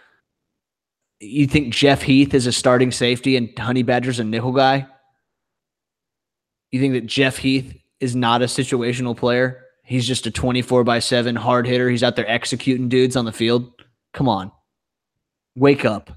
[1.20, 4.86] you think Jeff Heath is a starting safety and Honey Badger's a nickel guy?
[6.70, 9.64] You think that Jeff Heath is not a situational player?
[9.84, 11.88] He's just a 24 by 7 hard hitter.
[11.88, 13.72] He's out there executing dudes on the field.
[14.12, 14.52] Come on.
[15.56, 16.10] Wake up.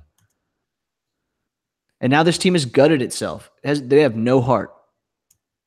[2.01, 3.49] And now this team has gutted itself.
[3.63, 4.71] It has, they have no heart.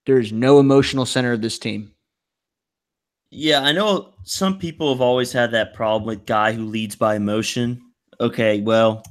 [0.06, 1.92] There is no emotional center of this team.
[3.30, 7.16] Yeah, I know some people have always had that problem with guy who leads by
[7.16, 7.80] emotion.
[8.20, 9.02] Okay, well,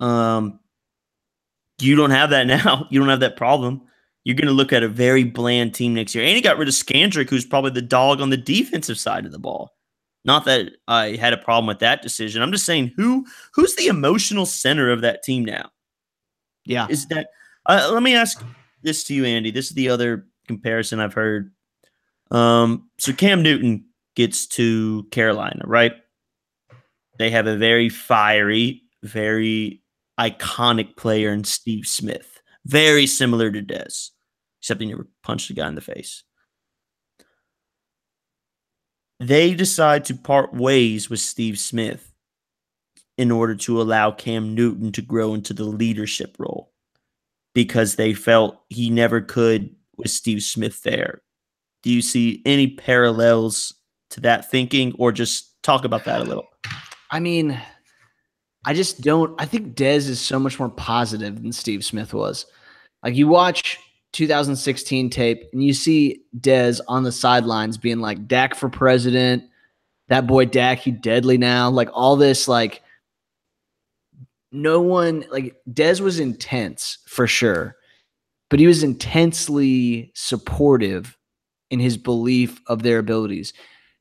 [0.00, 0.60] um,
[1.80, 2.86] you don't have that now.
[2.90, 3.82] You don't have that problem.
[4.24, 6.24] You're going to look at a very bland team next year.
[6.24, 9.32] And he got rid of Scandrick, who's probably the dog on the defensive side of
[9.32, 9.72] the ball.
[10.24, 12.42] Not that I had a problem with that decision.
[12.42, 15.70] I'm just saying who who's the emotional center of that team now?
[16.64, 16.88] Yeah.
[16.90, 17.28] Is that
[17.66, 18.42] uh, let me ask
[18.82, 19.52] this to you, Andy.
[19.52, 21.52] This is the other comparison I've heard.
[22.32, 23.84] Um, so Cam Newton
[24.16, 25.92] gets to Carolina, right?
[27.18, 29.82] They have a very fiery, very
[30.18, 34.10] iconic player in Steve Smith, very similar to Dez,
[34.60, 36.24] except he never punched a guy in the face.
[39.18, 42.12] They decide to part ways with Steve Smith
[43.16, 46.72] in order to allow Cam Newton to grow into the leadership role
[47.54, 51.22] because they felt he never could with Steve Smith there.
[51.82, 53.74] Do you see any parallels
[54.10, 56.46] to that thinking or just talk about that a little?
[57.10, 57.58] I mean,
[58.66, 59.32] I just don't.
[59.40, 62.46] I think Dez is so much more positive than Steve Smith was.
[63.02, 63.78] Like you watch
[64.12, 69.44] 2016 tape and you see Dez on the sidelines being like Dak for president.
[70.08, 71.70] That boy Dak, he deadly now.
[71.70, 72.82] Like all this, like
[74.50, 77.76] no one like Dez was intense for sure,
[78.50, 81.16] but he was intensely supportive
[81.70, 83.52] in his belief of their abilities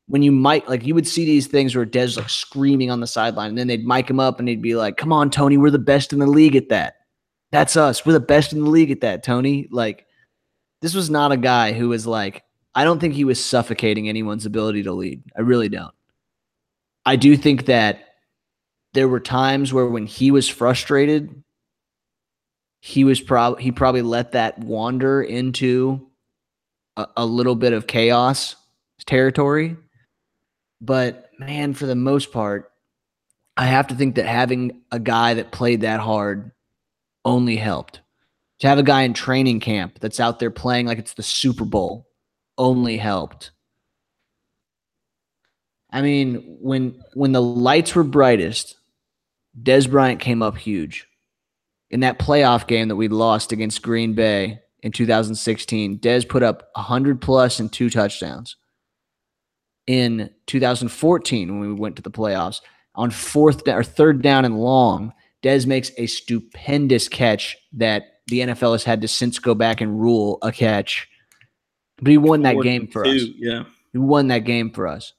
[0.07, 3.07] when you might like you would see these things where Dez like screaming on the
[3.07, 5.71] sideline, and then they'd mic him up and he'd be like, "Come on, Tony, we're
[5.71, 6.95] the best in the league at that.
[7.51, 8.05] That's us.
[8.05, 10.05] We're the best in the league at that, Tony." Like,
[10.81, 12.43] this was not a guy who was like,
[12.75, 15.23] I don't think he was suffocating anyone's ability to lead.
[15.35, 15.93] I really don't.
[17.05, 17.99] I do think that
[18.93, 21.43] there were times where when he was frustrated,
[22.81, 26.07] he was probably he probably let that wander into
[26.97, 28.55] a, a little bit of chaos
[29.05, 29.77] territory.
[30.85, 32.71] But man, for the most part,
[33.57, 36.51] I have to think that having a guy that played that hard
[37.23, 38.01] only helped.
[38.59, 41.65] To have a guy in training camp that's out there playing like it's the Super
[41.65, 42.07] Bowl
[42.57, 43.51] only helped.
[45.89, 48.75] I mean, when when the lights were brightest,
[49.59, 51.07] Dez Bryant came up huge.
[51.89, 56.69] In that playoff game that we lost against Green Bay in 2016, Des put up
[56.75, 58.55] 100 plus and two touchdowns
[59.87, 62.61] in 2014 when we went to the playoffs
[62.95, 65.13] on fourth down, or third down and long.
[65.43, 69.99] Dez makes a stupendous catch that the NFL has had to since go back and
[70.01, 71.07] rule a catch.
[71.97, 73.21] But he won that game for us.
[73.37, 73.65] Yeah.
[73.93, 75.13] He won that game for us.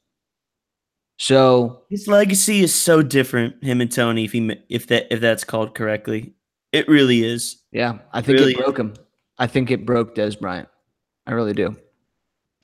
[1.18, 5.44] So His legacy is so different, him and Tony, if he if that if that's
[5.44, 6.34] called correctly.
[6.72, 7.62] It really is.
[7.72, 8.52] yeah, I think Really?
[8.52, 8.94] it broke him.
[9.38, 10.68] I think it broke Dez Bryant.
[11.26, 11.76] I really do.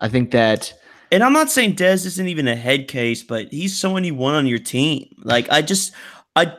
[0.01, 0.75] I think that
[1.12, 4.37] And I'm not saying Dez isn't even a head case, but he's someone you want
[4.37, 5.14] on your team.
[5.22, 5.92] Like I just
[6.35, 6.55] I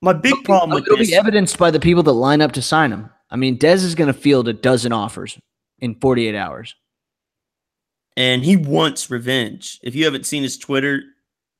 [0.00, 2.62] my big problem with it'll this, be evidenced by the people that line up to
[2.62, 3.10] sign him.
[3.30, 5.38] I mean, Dez is going to field a dozen offers
[5.78, 6.74] in 48 hours.
[8.16, 9.80] And he wants revenge.
[9.82, 11.02] If you haven't seen his Twitter,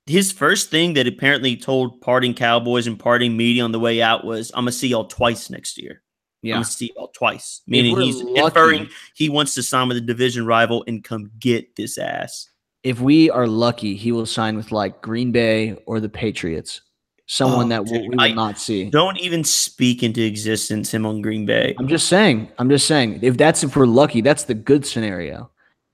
[0.06, 4.24] his first thing that apparently told parting Cowboys and parting media on the way out
[4.24, 6.02] was, I'm going to see y'all twice next year.
[6.44, 6.54] Yeah.
[6.54, 7.62] I'm going to see y'all twice.
[7.66, 11.74] Meaning he's lucky- inferring he wants to sign with a division rival and come get
[11.76, 12.50] this ass.
[12.82, 16.82] If we are lucky, he will sign with like Green Bay or the Patriots.
[17.26, 18.90] Someone Oh, that we dude, we will I- not see.
[18.90, 21.74] Don't even speak into existence him on Green Bay.
[21.78, 22.50] I'm just saying.
[22.58, 23.20] I'm just saying.
[23.22, 25.50] If that's if we're lucky, that's the good scenario.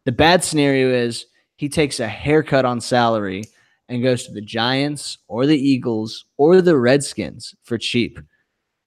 [0.06, 3.44] The bad scenario is he takes a haircut on salary
[3.88, 8.18] and goes to the Giants or the Eagles or the Redskins for cheap,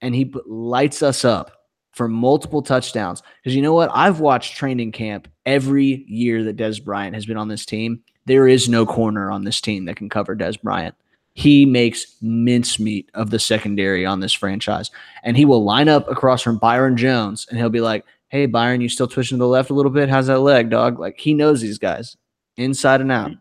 [0.02, 1.52] and he lights us up
[1.94, 3.22] for multiple touchdowns.
[3.42, 3.90] Because you know what?
[3.92, 8.02] I've watched training camp every year that Dez Bryant has been on this team.
[8.26, 10.94] There is no corner on this team that can cover Dez Bryant.
[11.34, 14.90] He makes mincemeat of the secondary on this franchise
[15.24, 18.80] and he will line up across from Byron Jones and he'll be like, Hey, Byron,
[18.80, 20.08] you still twitching to the left a little bit?
[20.08, 20.98] How's that leg, dog?
[20.98, 22.16] Like he knows these guys
[22.56, 23.32] inside and out.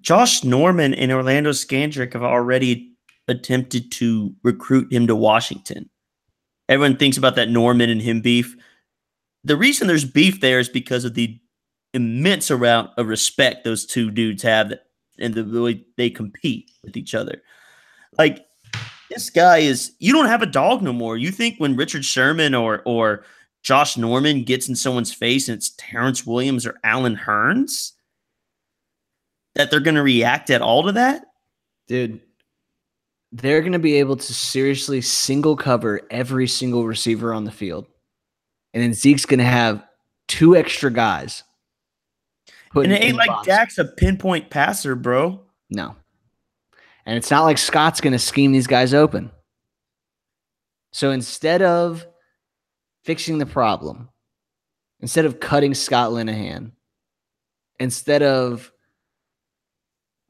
[0.00, 2.92] Josh Norman and Orlando Scandrick have already
[3.28, 5.90] attempted to recruit him to Washington.
[6.72, 8.56] Everyone thinks about that Norman and him beef.
[9.44, 11.38] The reason there's beef there is because of the
[11.92, 14.86] immense amount of respect those two dudes have that,
[15.18, 17.42] and the way they compete with each other.
[18.16, 18.46] Like
[19.10, 21.18] this guy is you don't have a dog no more.
[21.18, 23.26] You think when Richard Sherman or or
[23.62, 27.92] Josh Norman gets in someone's face and it's Terrence Williams or Allen Hurns
[29.56, 31.26] that they're going to react at all to that?
[31.86, 32.22] Dude,
[33.32, 37.86] they're going to be able to seriously single cover every single receiver on the field.
[38.74, 39.82] And then Zeke's going to have
[40.28, 41.42] two extra guys.
[42.74, 43.46] And it ain't like box.
[43.46, 45.40] Dak's a pinpoint passer, bro.
[45.70, 45.96] No.
[47.04, 49.30] And it's not like Scott's going to scheme these guys open.
[50.92, 52.06] So instead of
[53.04, 54.08] fixing the problem,
[55.00, 56.72] instead of cutting Scott Linehan,
[57.78, 58.70] instead of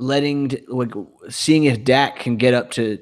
[0.03, 0.93] letting like
[1.29, 2.99] seeing if Dak can get up to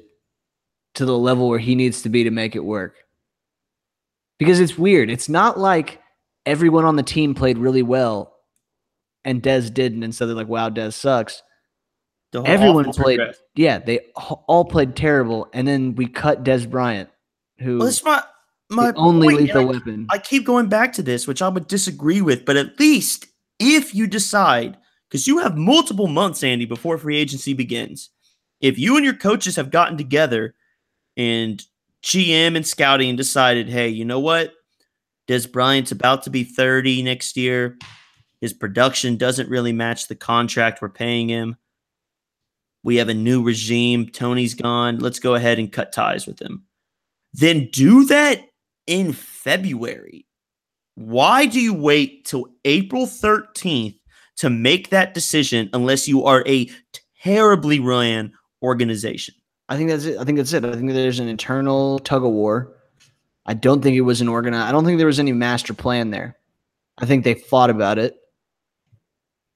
[0.95, 2.95] to the level where he needs to be to make it work.
[4.39, 5.09] Because it's weird.
[5.09, 6.01] It's not like
[6.45, 8.33] everyone on the team played really well
[9.23, 11.43] and Dez didn't, and so they're like, wow, Dez sucks.
[12.33, 13.35] Everyone played- regressed.
[13.55, 17.09] Yeah, they all played terrible, and then we cut Dez Bryant,
[17.59, 18.23] who Well, that's my
[18.69, 20.07] my only point, lethal I- weapon.
[20.09, 23.27] I keep going back to this, which I would disagree with, but at least
[23.59, 24.77] if you decide,
[25.11, 28.11] because you have multiple months, Andy, before free agency begins,
[28.61, 30.55] if you and your coaches have gotten together
[31.17, 31.61] and
[32.01, 34.53] GM and scouting decided, hey, you know what?
[35.27, 37.77] Dez Bryant's about to be 30 next year.
[38.39, 41.57] His production doesn't really match the contract we're paying him.
[42.83, 44.07] We have a new regime.
[44.07, 44.99] Tony's gone.
[44.99, 46.63] Let's go ahead and cut ties with him.
[47.33, 48.45] Then do that
[48.87, 50.25] in February.
[50.95, 54.00] Why do you wait till April 13th
[54.37, 56.69] to make that decision unless you are a
[57.21, 59.35] terribly run organization?
[59.69, 60.17] I think that's it.
[60.17, 60.65] I think that's it.
[60.65, 62.73] I think there's an internal tug of war.
[63.45, 64.67] I don't think it was an organized.
[64.67, 66.37] I don't think there was any master plan there.
[66.97, 68.17] I think they fought about it,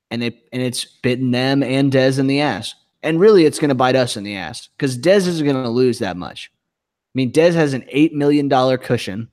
[0.09, 2.73] and it and it's bitten them and Dez in the ass.
[3.03, 5.69] And really, it's going to bite us in the ass because Dez isn't going to
[5.69, 6.51] lose that much.
[6.53, 9.29] I mean, Dez has an eight million dollar cushion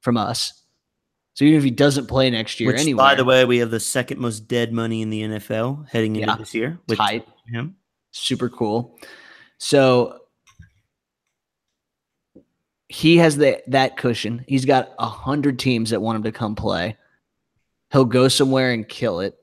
[0.00, 0.59] from us,
[1.34, 3.70] so even if he doesn't play next year, Which, anyway, by the way, we have
[3.70, 6.36] the second most dead money in the NFL heading into Yeah.
[6.36, 6.98] this year with
[7.46, 7.76] him.
[8.12, 8.98] super cool.
[9.58, 10.18] So
[12.88, 14.44] he has the, that cushion.
[14.48, 16.96] He's got a hundred teams that want him to come play.
[17.92, 19.36] He'll go somewhere and kill it.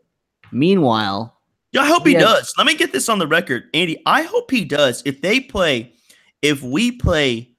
[0.51, 1.33] Meanwhile,
[1.73, 2.19] Yeah, I hope he Yeah.
[2.21, 2.53] does.
[2.57, 4.01] Let me get this on the record, Andy.
[4.05, 5.03] I hope he does.
[5.05, 5.93] If they play,
[6.41, 7.55] if we play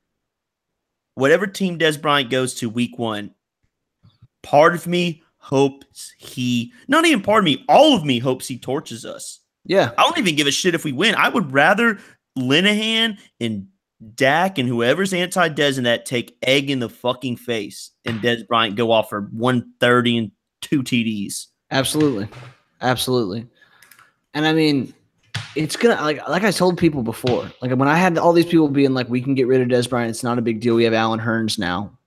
[1.14, 3.34] whatever team Dez Bryant goes to week one,
[4.42, 8.58] part of me hopes he, not even part of me, all of me hopes he
[8.58, 9.40] torches us.
[9.64, 11.14] yeah, I don't even give a shit if we win.
[11.14, 11.98] I would rather
[12.38, 13.66] Linehan and
[14.14, 18.46] Dak and whoever's anti Dez in that take egg in the fucking face and Dez
[18.46, 21.46] Bryant go off for 130 and two TDs.
[21.70, 22.28] absolutely,
[22.80, 23.46] absolutely.
[24.34, 24.94] And I mean,
[25.56, 27.50] it's gonna like like I told people before.
[27.60, 29.88] Like when I had all these people being like, "We can get rid of Dez
[29.88, 30.10] Bryant.
[30.10, 30.76] It's not a big deal.
[30.76, 31.97] We have Allen Hurns now."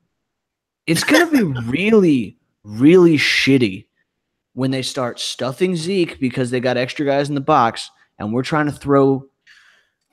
[0.92, 3.88] It's gonna be really, really shitty
[4.54, 7.90] when they start stuffing Zeke because they got extra guys in the box,
[8.20, 9.26] and we're trying to throw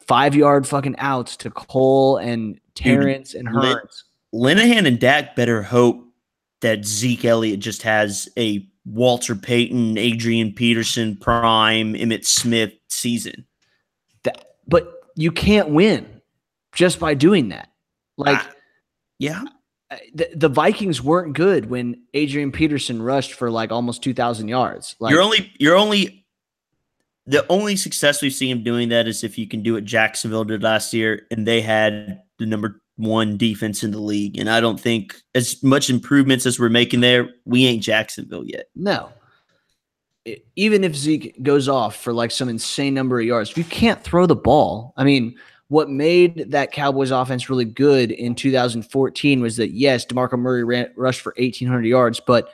[0.07, 4.03] five yard fucking outs to Cole and Terrence and Lit- Hurns.
[4.35, 6.05] Linehan and Dak better hope
[6.61, 13.47] that Zeke Elliott just has a Walter Payton, Adrian Peterson, Prime, Emmitt Smith season.
[14.25, 16.21] That, but you can't win
[16.73, 17.69] just by doing that.
[18.17, 18.51] Like Ah,
[19.19, 19.45] Yeah.
[19.91, 24.97] Uh, the, the Vikings weren't good when Adrian Peterson rushed for like almost 2,000 yards.
[25.01, 26.27] Like, you're only you're only
[27.27, 30.45] the only success we've seen him doing that is if you can do what Jacksonville
[30.45, 34.39] did last year, and they had the number one defense in the league.
[34.39, 38.67] And I don't think as much improvements as we're making there, we ain't Jacksonville yet.
[38.75, 39.11] No.
[40.57, 44.03] Even if Zeke goes off for like some insane number of yards, if you can't
[44.03, 45.37] throw the ball, I mean,
[45.69, 50.91] what made that Cowboys offense really good in 2014 was that yes, DeMarco Murray ran,
[50.97, 52.51] rushed for 1,800 yards, but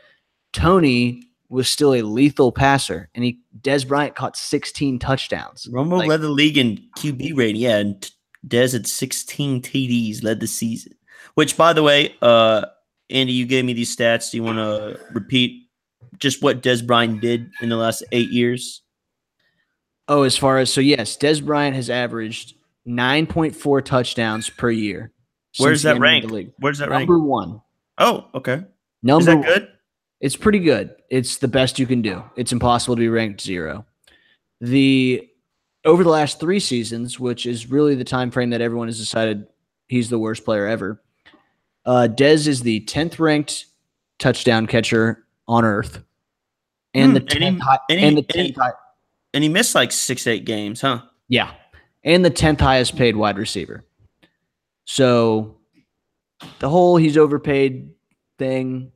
[0.52, 5.68] Tony was still a lethal passer, and he Dez Bryant caught 16 touchdowns.
[5.70, 7.60] Romo like, led the league in QB rating.
[7.60, 8.10] Yeah, and
[8.46, 10.94] Dez had 16 TDs, led the season.
[11.34, 12.66] Which, by the way, uh,
[13.10, 14.30] Andy, you gave me these stats.
[14.30, 15.68] Do you want to repeat
[16.18, 18.82] just what Dez Bryant did in the last eight years?
[20.08, 22.54] Oh, as far as so, yes, Dez Bryant has averaged
[22.86, 25.12] 9.4 touchdowns per year.
[25.58, 26.30] Where's that rank?
[26.58, 27.28] Where's that Number rank?
[27.28, 27.60] one.
[27.98, 28.64] Oh, okay.
[29.02, 29.68] Number Is that good?
[30.20, 30.94] It's pretty good.
[31.10, 32.24] It's the best you can do.
[32.36, 33.84] It's impossible to be ranked zero.
[34.60, 35.28] The
[35.84, 39.46] over the last three seasons, which is really the time frame that everyone has decided
[39.86, 41.02] he's the worst player ever.
[41.84, 43.66] Uh, Dez is the tenth ranked
[44.18, 46.02] touchdown catcher on earth,
[46.94, 48.72] and hmm, the tenth and, high, and, and, the tenth high,
[49.34, 51.02] and he missed like six eight games, huh?
[51.28, 51.52] Yeah,
[52.04, 53.84] and the tenth highest paid wide receiver.
[54.84, 55.56] So
[56.58, 57.90] the whole he's overpaid
[58.38, 58.92] thing,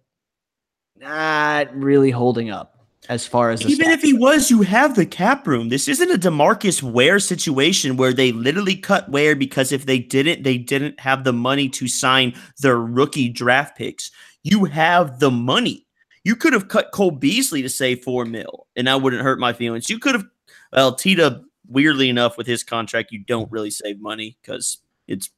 [0.96, 2.78] not really holding up
[3.08, 5.70] as far as even if he was, you have the cap room.
[5.70, 10.42] This isn't a Demarcus Ware situation where they literally cut Ware because if they didn't,
[10.42, 14.10] they didn't have the money to sign their rookie draft picks.
[14.42, 15.86] You have the money.
[16.24, 19.54] You could have cut Cole Beasley to save four mil, and that wouldn't hurt my
[19.54, 19.88] feelings.
[19.88, 20.26] You could have,
[20.72, 21.42] well, Tita.
[21.68, 25.30] Weirdly enough, with his contract, you don't really save money because it's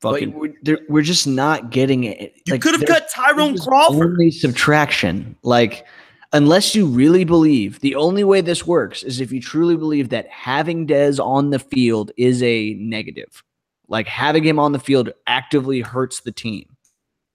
[0.00, 0.32] fucking.
[0.38, 2.34] We're, we're, just not getting it.
[2.46, 4.12] You like, could have cut Tyrone Crawford.
[4.12, 5.86] Only subtraction, like
[6.32, 10.28] unless you really believe the only way this works is if you truly believe that
[10.28, 13.42] having Dez on the field is a negative.
[13.88, 16.76] Like having him on the field actively hurts the team.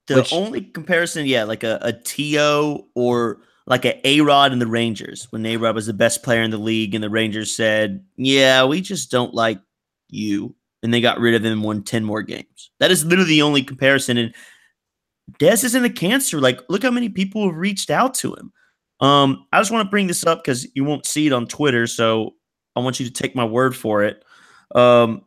[0.07, 2.87] The which, only comparison, yeah, like a, a T.O.
[2.93, 6.41] or like a A Rod in the Rangers when A Rod was the best player
[6.41, 9.59] in the league and the Rangers said, Yeah, we just don't like
[10.09, 10.55] you.
[10.81, 12.71] And they got rid of him and won 10 more games.
[12.79, 14.17] That is literally the only comparison.
[14.17, 14.35] And
[15.39, 16.41] Dez isn't a cancer.
[16.41, 18.51] Like, look how many people have reached out to him.
[18.99, 21.87] Um, I just want to bring this up because you won't see it on Twitter,
[21.87, 22.35] so
[22.75, 24.23] I want you to take my word for it.
[24.75, 25.23] Um,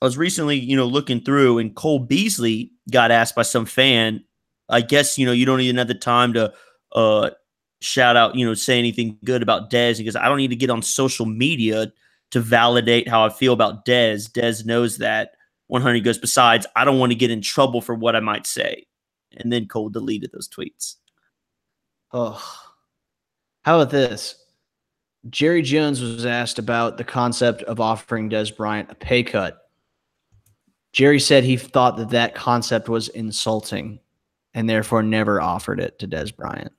[0.00, 4.24] I was recently, you know, looking through, and Cole Beasley got asked by some fan.
[4.68, 6.52] I guess you know you don't even have the time to
[6.92, 7.30] uh,
[7.80, 10.70] shout out, you know, say anything good about Dez because I don't need to get
[10.70, 11.92] on social media
[12.30, 14.30] to validate how I feel about Dez.
[14.30, 15.32] Dez knows that.
[15.68, 16.18] 100 goes.
[16.18, 18.86] Besides, I don't want to get in trouble for what I might say.
[19.36, 20.96] And then Cole deleted those tweets.
[22.12, 22.42] Oh,
[23.62, 24.34] how about this?
[25.28, 29.70] Jerry Jones was asked about the concept of offering Dez Bryant a pay cut.
[30.92, 34.00] Jerry said he thought that that concept was insulting
[34.54, 36.72] and therefore never offered it to Dez Bryant.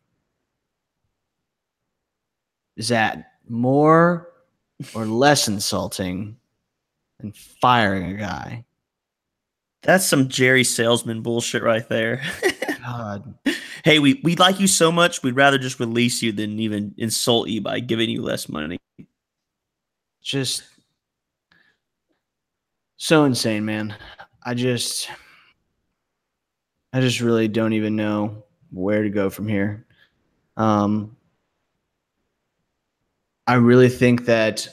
[2.78, 4.30] Is that more
[4.95, 6.38] or less insulting
[7.19, 8.65] than firing a guy?
[9.84, 12.22] That's some Jerry salesman bullshit right there.
[12.84, 13.36] God
[13.84, 17.49] hey, we we like you so much, we'd rather just release you than even insult
[17.49, 18.78] you by giving you less money.
[20.22, 20.63] Just
[22.97, 23.95] so insane, man.
[24.43, 25.09] I just
[26.93, 29.86] I just really don't even know where to go from here.
[30.57, 31.15] Um
[33.52, 34.66] I really think that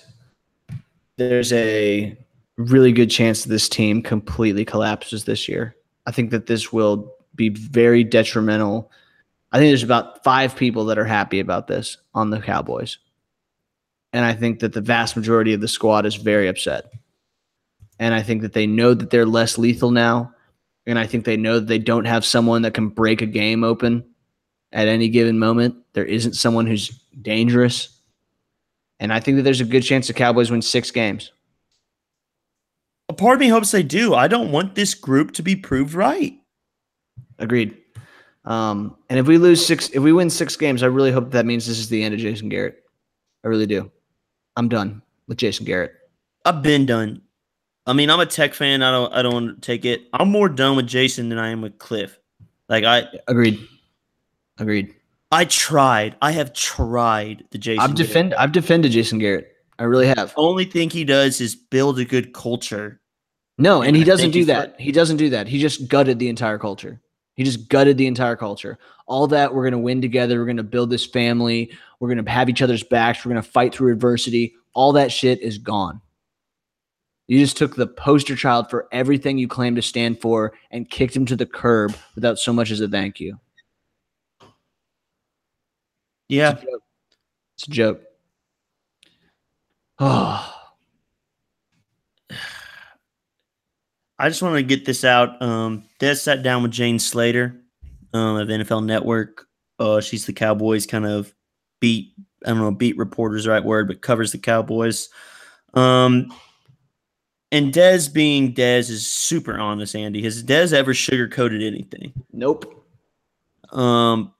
[1.16, 2.16] there's a
[2.58, 5.74] really good chance that this team completely collapses this year.
[6.06, 8.92] I think that this will be very detrimental.
[9.50, 12.98] I think there's about five people that are happy about this on the Cowboys.
[14.12, 16.92] And I think that the vast majority of the squad is very upset.
[17.98, 20.32] And I think that they know that they're less lethal now.
[20.86, 23.64] And I think they know that they don't have someone that can break a game
[23.64, 24.04] open
[24.70, 25.74] at any given moment.
[25.94, 27.97] There isn't someone who's dangerous.
[29.00, 31.32] And I think that there's a good chance the Cowboys win six games.
[33.08, 34.14] A part of me hopes they do.
[34.14, 36.34] I don't want this group to be proved right.
[37.38, 37.76] Agreed.
[38.44, 41.46] Um, and if we lose six, if we win six games, I really hope that
[41.46, 42.82] means this is the end of Jason Garrett.
[43.44, 43.90] I really do.
[44.56, 45.92] I'm done with Jason Garrett.
[46.44, 47.22] I've been done.
[47.86, 48.82] I mean, I'm a tech fan.
[48.82, 49.12] I don't.
[49.12, 50.02] I don't want to take it.
[50.12, 52.18] I'm more done with Jason than I am with Cliff.
[52.68, 53.66] Like I agreed.
[54.58, 54.94] Agreed.
[55.30, 56.16] I tried.
[56.22, 57.80] I have tried the Jason.
[57.80, 58.34] I've defend.
[58.34, 59.52] I've defended Jason Garrett.
[59.78, 60.34] I really have.
[60.34, 63.00] The only thing he does is build a good culture.
[63.58, 64.76] No, and he doesn't do that.
[64.76, 65.48] For- he doesn't do that.
[65.48, 67.00] He just gutted the entire culture.
[67.34, 68.78] He just gutted the entire culture.
[69.06, 70.38] All that we're going to win together.
[70.38, 71.72] We're going to build this family.
[72.00, 73.24] We're going to have each other's backs.
[73.24, 74.54] We're going to fight through adversity.
[74.74, 76.00] All that shit is gone.
[77.28, 81.14] You just took the poster child for everything you claim to stand for and kicked
[81.14, 83.38] him to the curb without so much as a thank you.
[86.28, 86.52] Yeah.
[86.52, 86.82] It's a joke.
[87.54, 88.02] It's a joke.
[89.98, 90.54] Oh.
[94.20, 95.40] I just want to get this out.
[95.40, 97.54] Um, Dez sat down with Jane Slater
[98.12, 99.46] um, of NFL Network.
[99.78, 101.32] Uh, she's the Cowboys kind of
[101.80, 102.14] beat.
[102.44, 105.08] I don't know, beat reporter is the right word, but covers the Cowboys.
[105.74, 106.32] Um,
[107.50, 109.96] and Dez being Dez is super honest.
[109.96, 112.12] Andy has Dez ever sugarcoated anything?
[112.32, 112.86] Nope.
[113.70, 114.32] Um,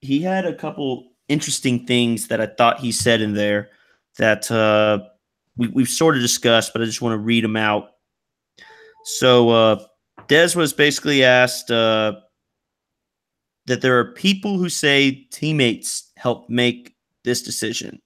[0.00, 3.70] he had a couple interesting things that I thought he said in there
[4.18, 5.00] that uh,
[5.56, 7.90] we, we've sort of discussed, but I just want to read them out.
[9.04, 9.84] So uh,
[10.28, 12.14] Dez was basically asked uh,
[13.66, 16.94] that there are people who say teammates helped make
[17.24, 18.00] this decision.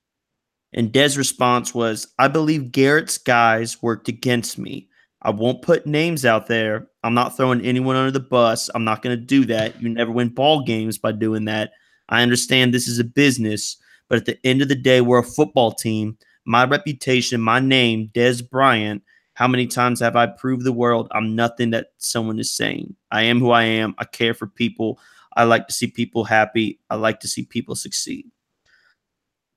[0.72, 4.88] And Dez' response was, I believe Garrett's guys worked against me.
[5.22, 6.88] I won't put names out there.
[7.03, 8.68] I'm not throwing anyone under the bus.
[8.74, 9.80] I'm not going to do that.
[9.80, 11.72] You never win ball games by doing that.
[12.09, 13.76] I understand this is a business,
[14.09, 16.18] but at the end of the day, we're a football team.
[16.44, 19.02] My reputation, my name, Dez Bryant.
[19.34, 22.94] How many times have I proved the world I'm nothing that someone is saying?
[23.11, 23.94] I am who I am.
[23.98, 25.00] I care for people.
[25.36, 26.78] I like to see people happy.
[26.90, 28.26] I like to see people succeed.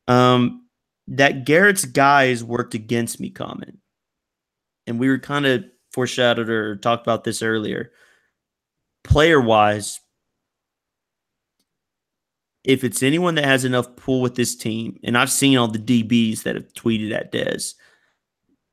[0.07, 0.67] Um,
[1.07, 3.77] that Garrett's guys worked against me comment.
[4.87, 7.91] And we were kind of foreshadowed or talked about this earlier.
[9.03, 9.99] Player wise,
[12.67, 15.79] if it's anyone that has enough pull with this team, and I've seen all the
[15.79, 17.75] DBs that have tweeted at Dez,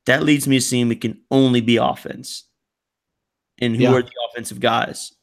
[0.05, 2.43] that leads me to seeing it can only be offense.
[3.57, 3.93] And who Yeah.
[3.93, 5.13] are the offensive guys?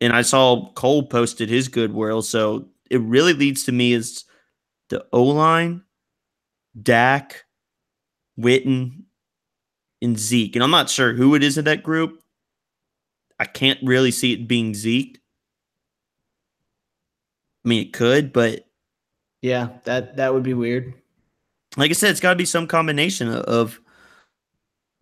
[0.00, 2.22] And I saw Cole posted his good goodwill.
[2.22, 4.24] So it really leads to me as
[4.88, 5.84] the O line,
[6.80, 7.44] Dak,
[8.36, 9.04] Witten,
[10.02, 10.56] and Zeke.
[10.56, 12.20] And I'm not sure who it is in that group.
[13.38, 15.20] I can't really see it being Zeke.
[17.64, 18.66] I mean, it could, but
[19.42, 20.94] Yeah, that that would be weird.
[21.76, 23.80] like I said, it's got to be some combination of, of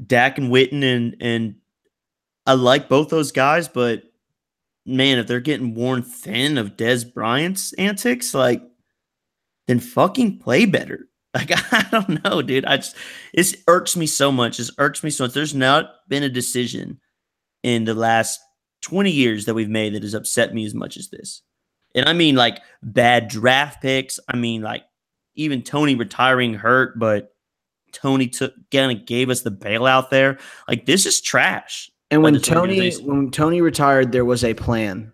[0.05, 1.55] Dak and Witten, and and
[2.47, 4.03] I like both those guys, but
[4.85, 8.63] man, if they're getting worn thin of Dez Bryant's antics, like
[9.67, 11.01] then fucking play better.
[11.37, 12.65] Like I don't know, dude.
[12.65, 12.97] I just
[13.35, 14.59] it irks me so much.
[14.59, 15.35] It irks me so much.
[15.35, 16.99] There's not been a decision
[17.63, 18.41] in the last
[18.85, 21.43] 20 years that we've made that has upset me as much as this.
[21.97, 24.21] And I mean like bad draft picks.
[24.29, 24.85] I mean like
[25.35, 27.35] even Tony retiring hurt, but
[27.93, 30.39] Tony took kind of gave us the bailout there.
[30.69, 31.91] Like this is trash.
[32.11, 35.13] And when Tony when Tony retired, there was a plan.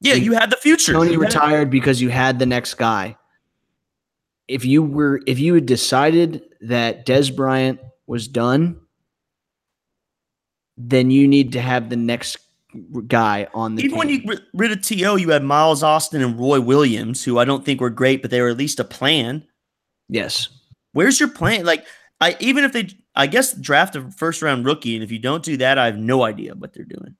[0.00, 0.92] Yeah, you had the future.
[0.92, 3.16] Tony You had- retired because you had the next guy.
[4.46, 8.78] If you were if you had decided that Dez Bryant was done,
[10.76, 12.36] then you need to have the next
[13.06, 16.38] guy on the Even when you got rid of To, you had Miles Austin and
[16.38, 19.44] Roy Williams, who I don't think were great, but they were at least a plan.
[20.08, 20.48] yes.
[20.92, 21.64] Where's your plan?
[21.64, 21.84] Like,
[22.20, 25.42] I even if they, I guess draft a first round rookie, and if you don't
[25.42, 27.16] do that, I have no idea what they're doing.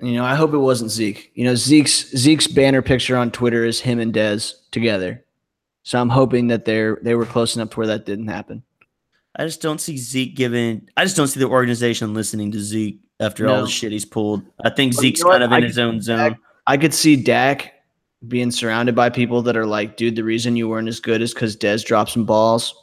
[0.00, 1.30] You know, I hope it wasn't Zeke.
[1.34, 5.24] You know, Zeke's Zeke's banner picture on Twitter is him and Dez together.
[5.82, 8.62] So I'm hoping that they're they were close enough to where that didn't happen.
[9.36, 10.88] I just don't see Zeke giving.
[10.96, 13.64] I just don't see the organization listening to Zeke after all No.
[13.64, 14.42] the shit he's pulled.
[14.64, 16.18] I think Well, you Zeke's know kind of I in could his own see zone.
[16.18, 17.72] Dak- I could see Dak
[18.28, 21.32] being surrounded by people that are like, dude, the reason you weren't as good is
[21.34, 22.74] because Dez dropped some balls.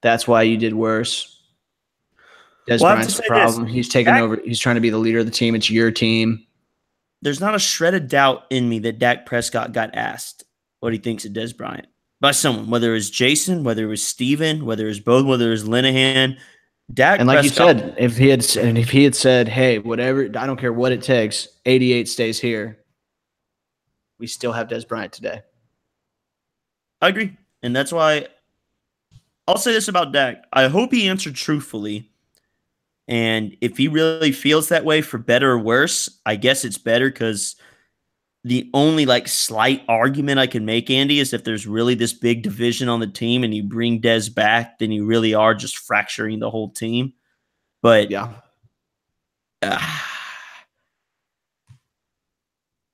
[0.00, 1.38] That's why you did worse.
[2.68, 3.28] Dez Well, Bryant's the say this.
[3.28, 3.66] problem.
[3.66, 4.40] He's taking Dak- over.
[4.44, 5.54] He's trying to be the leader of the team.
[5.54, 6.44] It's your team.
[7.20, 10.44] There's not a shred of doubt in me that Dak Prescott got asked
[10.80, 11.86] what he thinks of Dez Bryant
[12.20, 15.46] by someone, whether it was Jason, whether it was Stephen, whether it was both, whether
[15.48, 16.36] it was Linehan.
[16.92, 19.78] Dak And like Prescott, you said, if he had and if he had said, "Hey,
[19.78, 22.78] whatever, I don't care what it takes, 88 stays here,"
[24.18, 25.42] we still have Dez Bryant today.
[27.00, 27.36] I agree.
[27.62, 28.26] And that's why
[29.46, 30.44] I'll say this about Dak.
[30.52, 32.10] I hope he answered truthfully.
[33.08, 37.10] And if he really feels that way for better or worse, I guess it's better
[37.10, 37.56] because
[38.44, 42.42] the only like slight argument I can make, Andy, is if there's really this big
[42.42, 46.40] division on the team and you bring Dez back, then you really are just fracturing
[46.40, 47.12] the whole team.
[47.82, 48.32] But Yeah,
[49.62, 50.10] ah,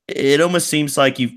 [0.08, 1.32] it almost seems like you've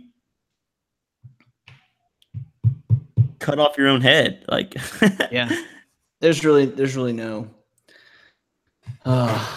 [3.39, 4.45] cut off your own head.
[4.47, 4.76] Like,
[5.32, 5.51] yeah.
[6.22, 7.49] There's really, there's really no.
[9.03, 9.49] Uh,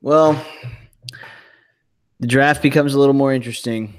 [0.00, 0.40] well,
[2.20, 3.94] the draft becomes a little more interesting.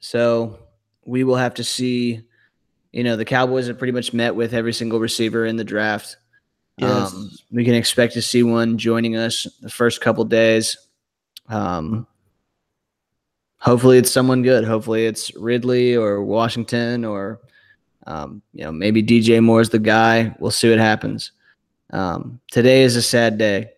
[0.00, 0.58] So
[1.04, 2.22] we will have to see.
[2.92, 6.16] You know, the Cowboys have pretty much met with every single receiver in the draft.
[6.78, 7.12] Yes.
[7.12, 10.78] Um, we can expect to see one joining us the first couple days.
[11.48, 12.06] Um,
[13.58, 14.64] hopefully, it's someone good.
[14.64, 17.40] Hopefully, it's Ridley or Washington or
[18.06, 20.34] um, you know maybe DJ Moore's the guy.
[20.38, 21.32] We'll see what happens.
[21.90, 23.70] Um, today is a sad day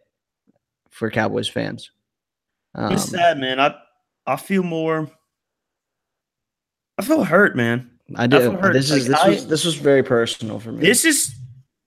[0.90, 1.90] for Cowboys fans.
[2.74, 3.58] Um, it's sad, man.
[3.60, 3.74] I
[4.26, 5.10] I feel more.
[6.98, 7.90] I feel hurt, man.
[8.16, 8.38] I do.
[8.40, 8.72] feel hurt.
[8.72, 10.80] This is Like, this I- was this was very personal for me.
[10.80, 11.34] This is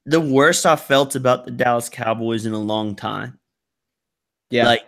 [0.05, 3.39] the worst I felt about the Dallas Cowboys in a long time.
[4.49, 4.81] yeah, Like,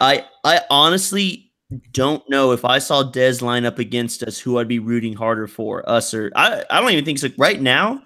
[0.00, 1.52] I I honestly
[1.92, 5.46] don't know if I saw Dez line up against us, who I'd be rooting harder
[5.46, 6.64] for us or I.
[6.70, 7.28] I don't even think so.
[7.38, 8.02] Right now,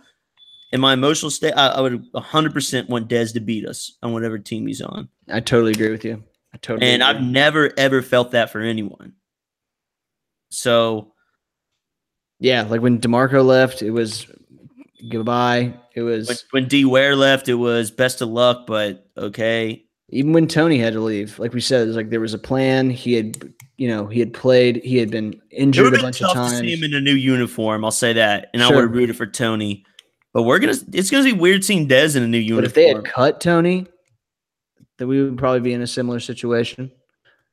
[0.73, 4.13] in my emotional state, I, I would 100 percent want Dez to beat us on
[4.13, 6.23] whatever team he's on, I totally agree with you.
[6.55, 6.91] I totally.
[6.91, 9.15] and I've never ever felt that for anyone.
[10.51, 11.13] So
[12.39, 14.27] yeah, like when Demarco left, it was
[15.11, 15.75] goodbye.
[15.95, 19.85] It was when, when D Ware left, it was best of luck, but okay.
[20.11, 21.39] even when Tony had to leave.
[21.39, 22.91] Like we said, it was like there was a plan.
[22.91, 24.77] He had, you know, he had played.
[24.85, 26.53] He had been injured would a have been bunch of times.
[26.53, 27.85] to see him in a new uniform.
[27.85, 29.85] I'll say that, and I would have rooted for Tony.
[30.33, 30.77] But we're gonna.
[30.93, 32.63] It's gonna be weird seeing Dez in a new uniform.
[32.63, 33.87] But if they had cut Tony,
[34.99, 36.91] then we would probably be in a similar situation.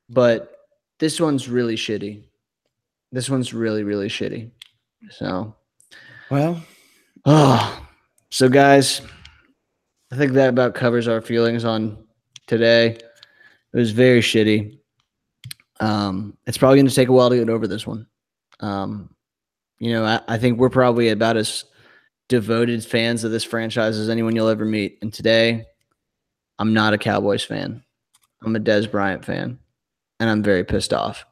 [0.10, 0.56] But
[1.00, 2.24] this one's really shitty.
[3.12, 4.52] This one's really, really shitty.
[5.10, 5.56] So,
[6.30, 6.62] well,
[7.26, 7.88] oh,
[8.30, 9.02] so guys,
[10.12, 11.98] I think that about covers our feelings on
[12.48, 12.98] today.
[13.74, 14.78] It was very shitty.
[15.80, 18.06] Um, it's probably going to take a while to get over this one.
[18.60, 19.16] Um,
[19.80, 21.66] you know, I, I think we're probably about as
[22.30, 25.00] devoted fans of this franchise as anyone you'll ever meet.
[25.02, 25.66] And today,
[26.62, 27.84] I'm not a Cowboys fan.
[28.44, 29.58] I'm a Dez Bryant fan,
[30.20, 31.26] and I'm very pissed off.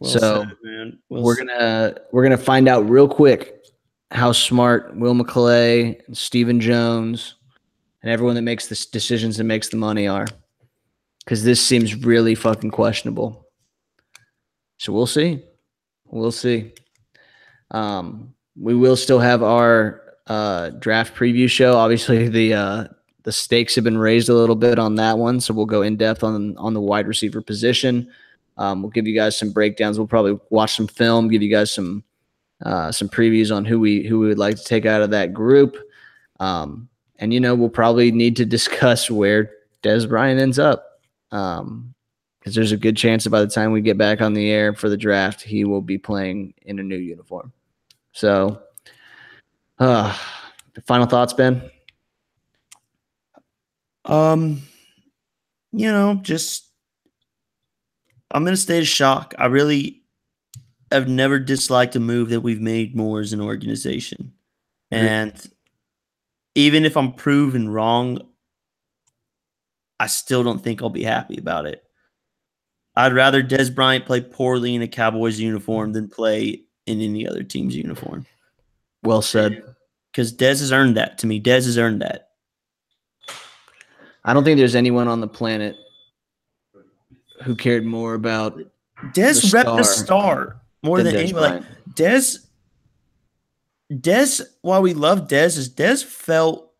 [0.00, 0.98] well So, said, man.
[1.08, 1.46] Well we're said.
[1.46, 3.64] gonna we're gonna find out real quick
[4.10, 7.36] how smart Will McClay and Stephen Jones
[8.02, 10.26] and everyone that makes the decisions and makes the money are,
[11.24, 13.46] because this seems really fucking questionable.
[14.78, 15.44] So we'll see,
[16.06, 16.72] we'll see.
[17.70, 21.76] Um, we will still have our uh, draft preview show.
[21.76, 22.84] Obviously, the uh,
[23.26, 25.96] the stakes have been raised a little bit on that one, so we'll go in
[25.96, 28.08] depth on on the wide receiver position.
[28.56, 29.98] Um, we'll give you guys some breakdowns.
[29.98, 32.04] We'll probably watch some film, give you guys some
[32.64, 35.34] uh, some previews on who we who we would like to take out of that
[35.34, 35.76] group.
[36.38, 39.50] Um, and you know, we'll probably need to discuss where
[39.82, 41.00] Dez Bryant ends up.
[41.32, 41.92] Um,
[42.38, 44.72] because there's a good chance that by the time we get back on the air
[44.72, 47.52] for the draft, he will be playing in a new uniform.
[48.12, 48.62] So,
[49.80, 50.16] uh,
[50.86, 51.68] final thoughts, Ben?
[54.06, 54.62] Um,
[55.72, 56.70] you know, just
[58.30, 59.34] I'm in a state of shock.
[59.38, 60.02] I really
[60.92, 64.32] have never disliked a move that we've made more as an organization,
[64.90, 65.34] and
[66.54, 68.20] even if I'm proven wrong,
[69.98, 71.82] I still don't think I'll be happy about it.
[72.94, 77.42] I'd rather Dez Bryant play poorly in a Cowboys uniform than play in any other
[77.42, 78.24] team's uniform
[79.02, 79.62] Well said.
[80.12, 81.38] because Des has earned that to me.
[81.38, 82.25] Des has earned that.
[84.26, 85.76] I don't think there's anyone on the planet
[87.44, 88.58] who cared more about
[89.14, 91.42] Dez The rep the star star more than than anyone.
[91.42, 91.62] Like,
[91.94, 92.46] Dez,
[93.90, 96.72] Dez, while we love Dez, is Dez felt.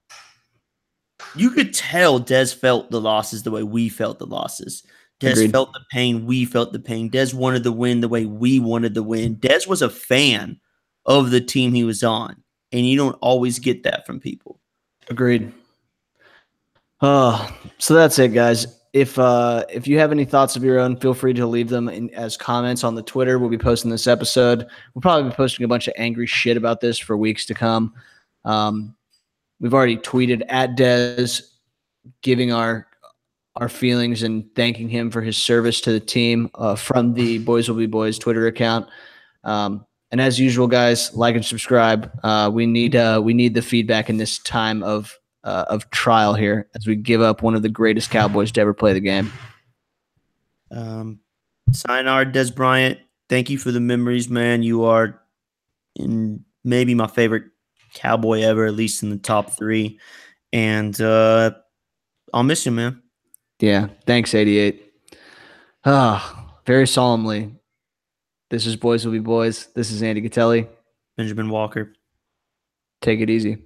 [1.36, 4.82] You could tell Dez felt the losses the way we felt the losses.
[5.20, 5.52] Dez Agreed.
[5.52, 6.26] felt the pain.
[6.26, 7.10] We felt the pain.
[7.10, 9.36] Dez wanted the win the way we wanted the win.
[9.36, 10.58] Dez was a fan
[11.04, 12.42] of the team he was on,
[12.72, 14.60] and you don't always get that from people.
[15.08, 15.52] Agreed.
[17.00, 18.66] Oh, so that's it, guys.
[18.92, 21.88] If uh, if you have any thoughts of your own, feel free to leave them
[21.88, 23.38] in, as comments on the Twitter.
[23.38, 24.66] We'll be posting this episode.
[24.94, 27.92] We'll probably be posting a bunch of angry shit about this for weeks to come.
[28.46, 28.96] Um,
[29.60, 31.42] we've already tweeted at Dez,
[32.22, 32.86] giving our
[33.56, 37.68] our feelings and thanking him for his service to the team uh, from the Boys
[37.68, 38.88] Will Be Boys Twitter account.
[39.44, 42.10] Um, and as usual, guys, like and subscribe.
[42.22, 46.34] Uh, we need uh, we need the feedback in this time of uh, of trial
[46.34, 49.32] here as we give up one of the greatest Cowboys to ever play the game.
[50.72, 51.20] Um,
[51.70, 52.98] Sayonara, Dez Bryant.
[53.28, 54.64] Thank you for the memories, man.
[54.64, 55.22] You are
[55.94, 57.44] in maybe my favorite
[57.94, 59.98] cowboy ever, at least in the top three.
[60.52, 61.52] And uh,
[62.34, 63.02] I'll miss you, man.
[63.60, 64.92] Yeah, thanks, 88.
[65.84, 67.54] Ah, very solemnly.
[68.50, 69.68] This is Boys Will Be Boys.
[69.74, 70.68] This is Andy Gatelli.
[71.16, 71.94] Benjamin Walker.
[73.00, 73.65] Take it easy.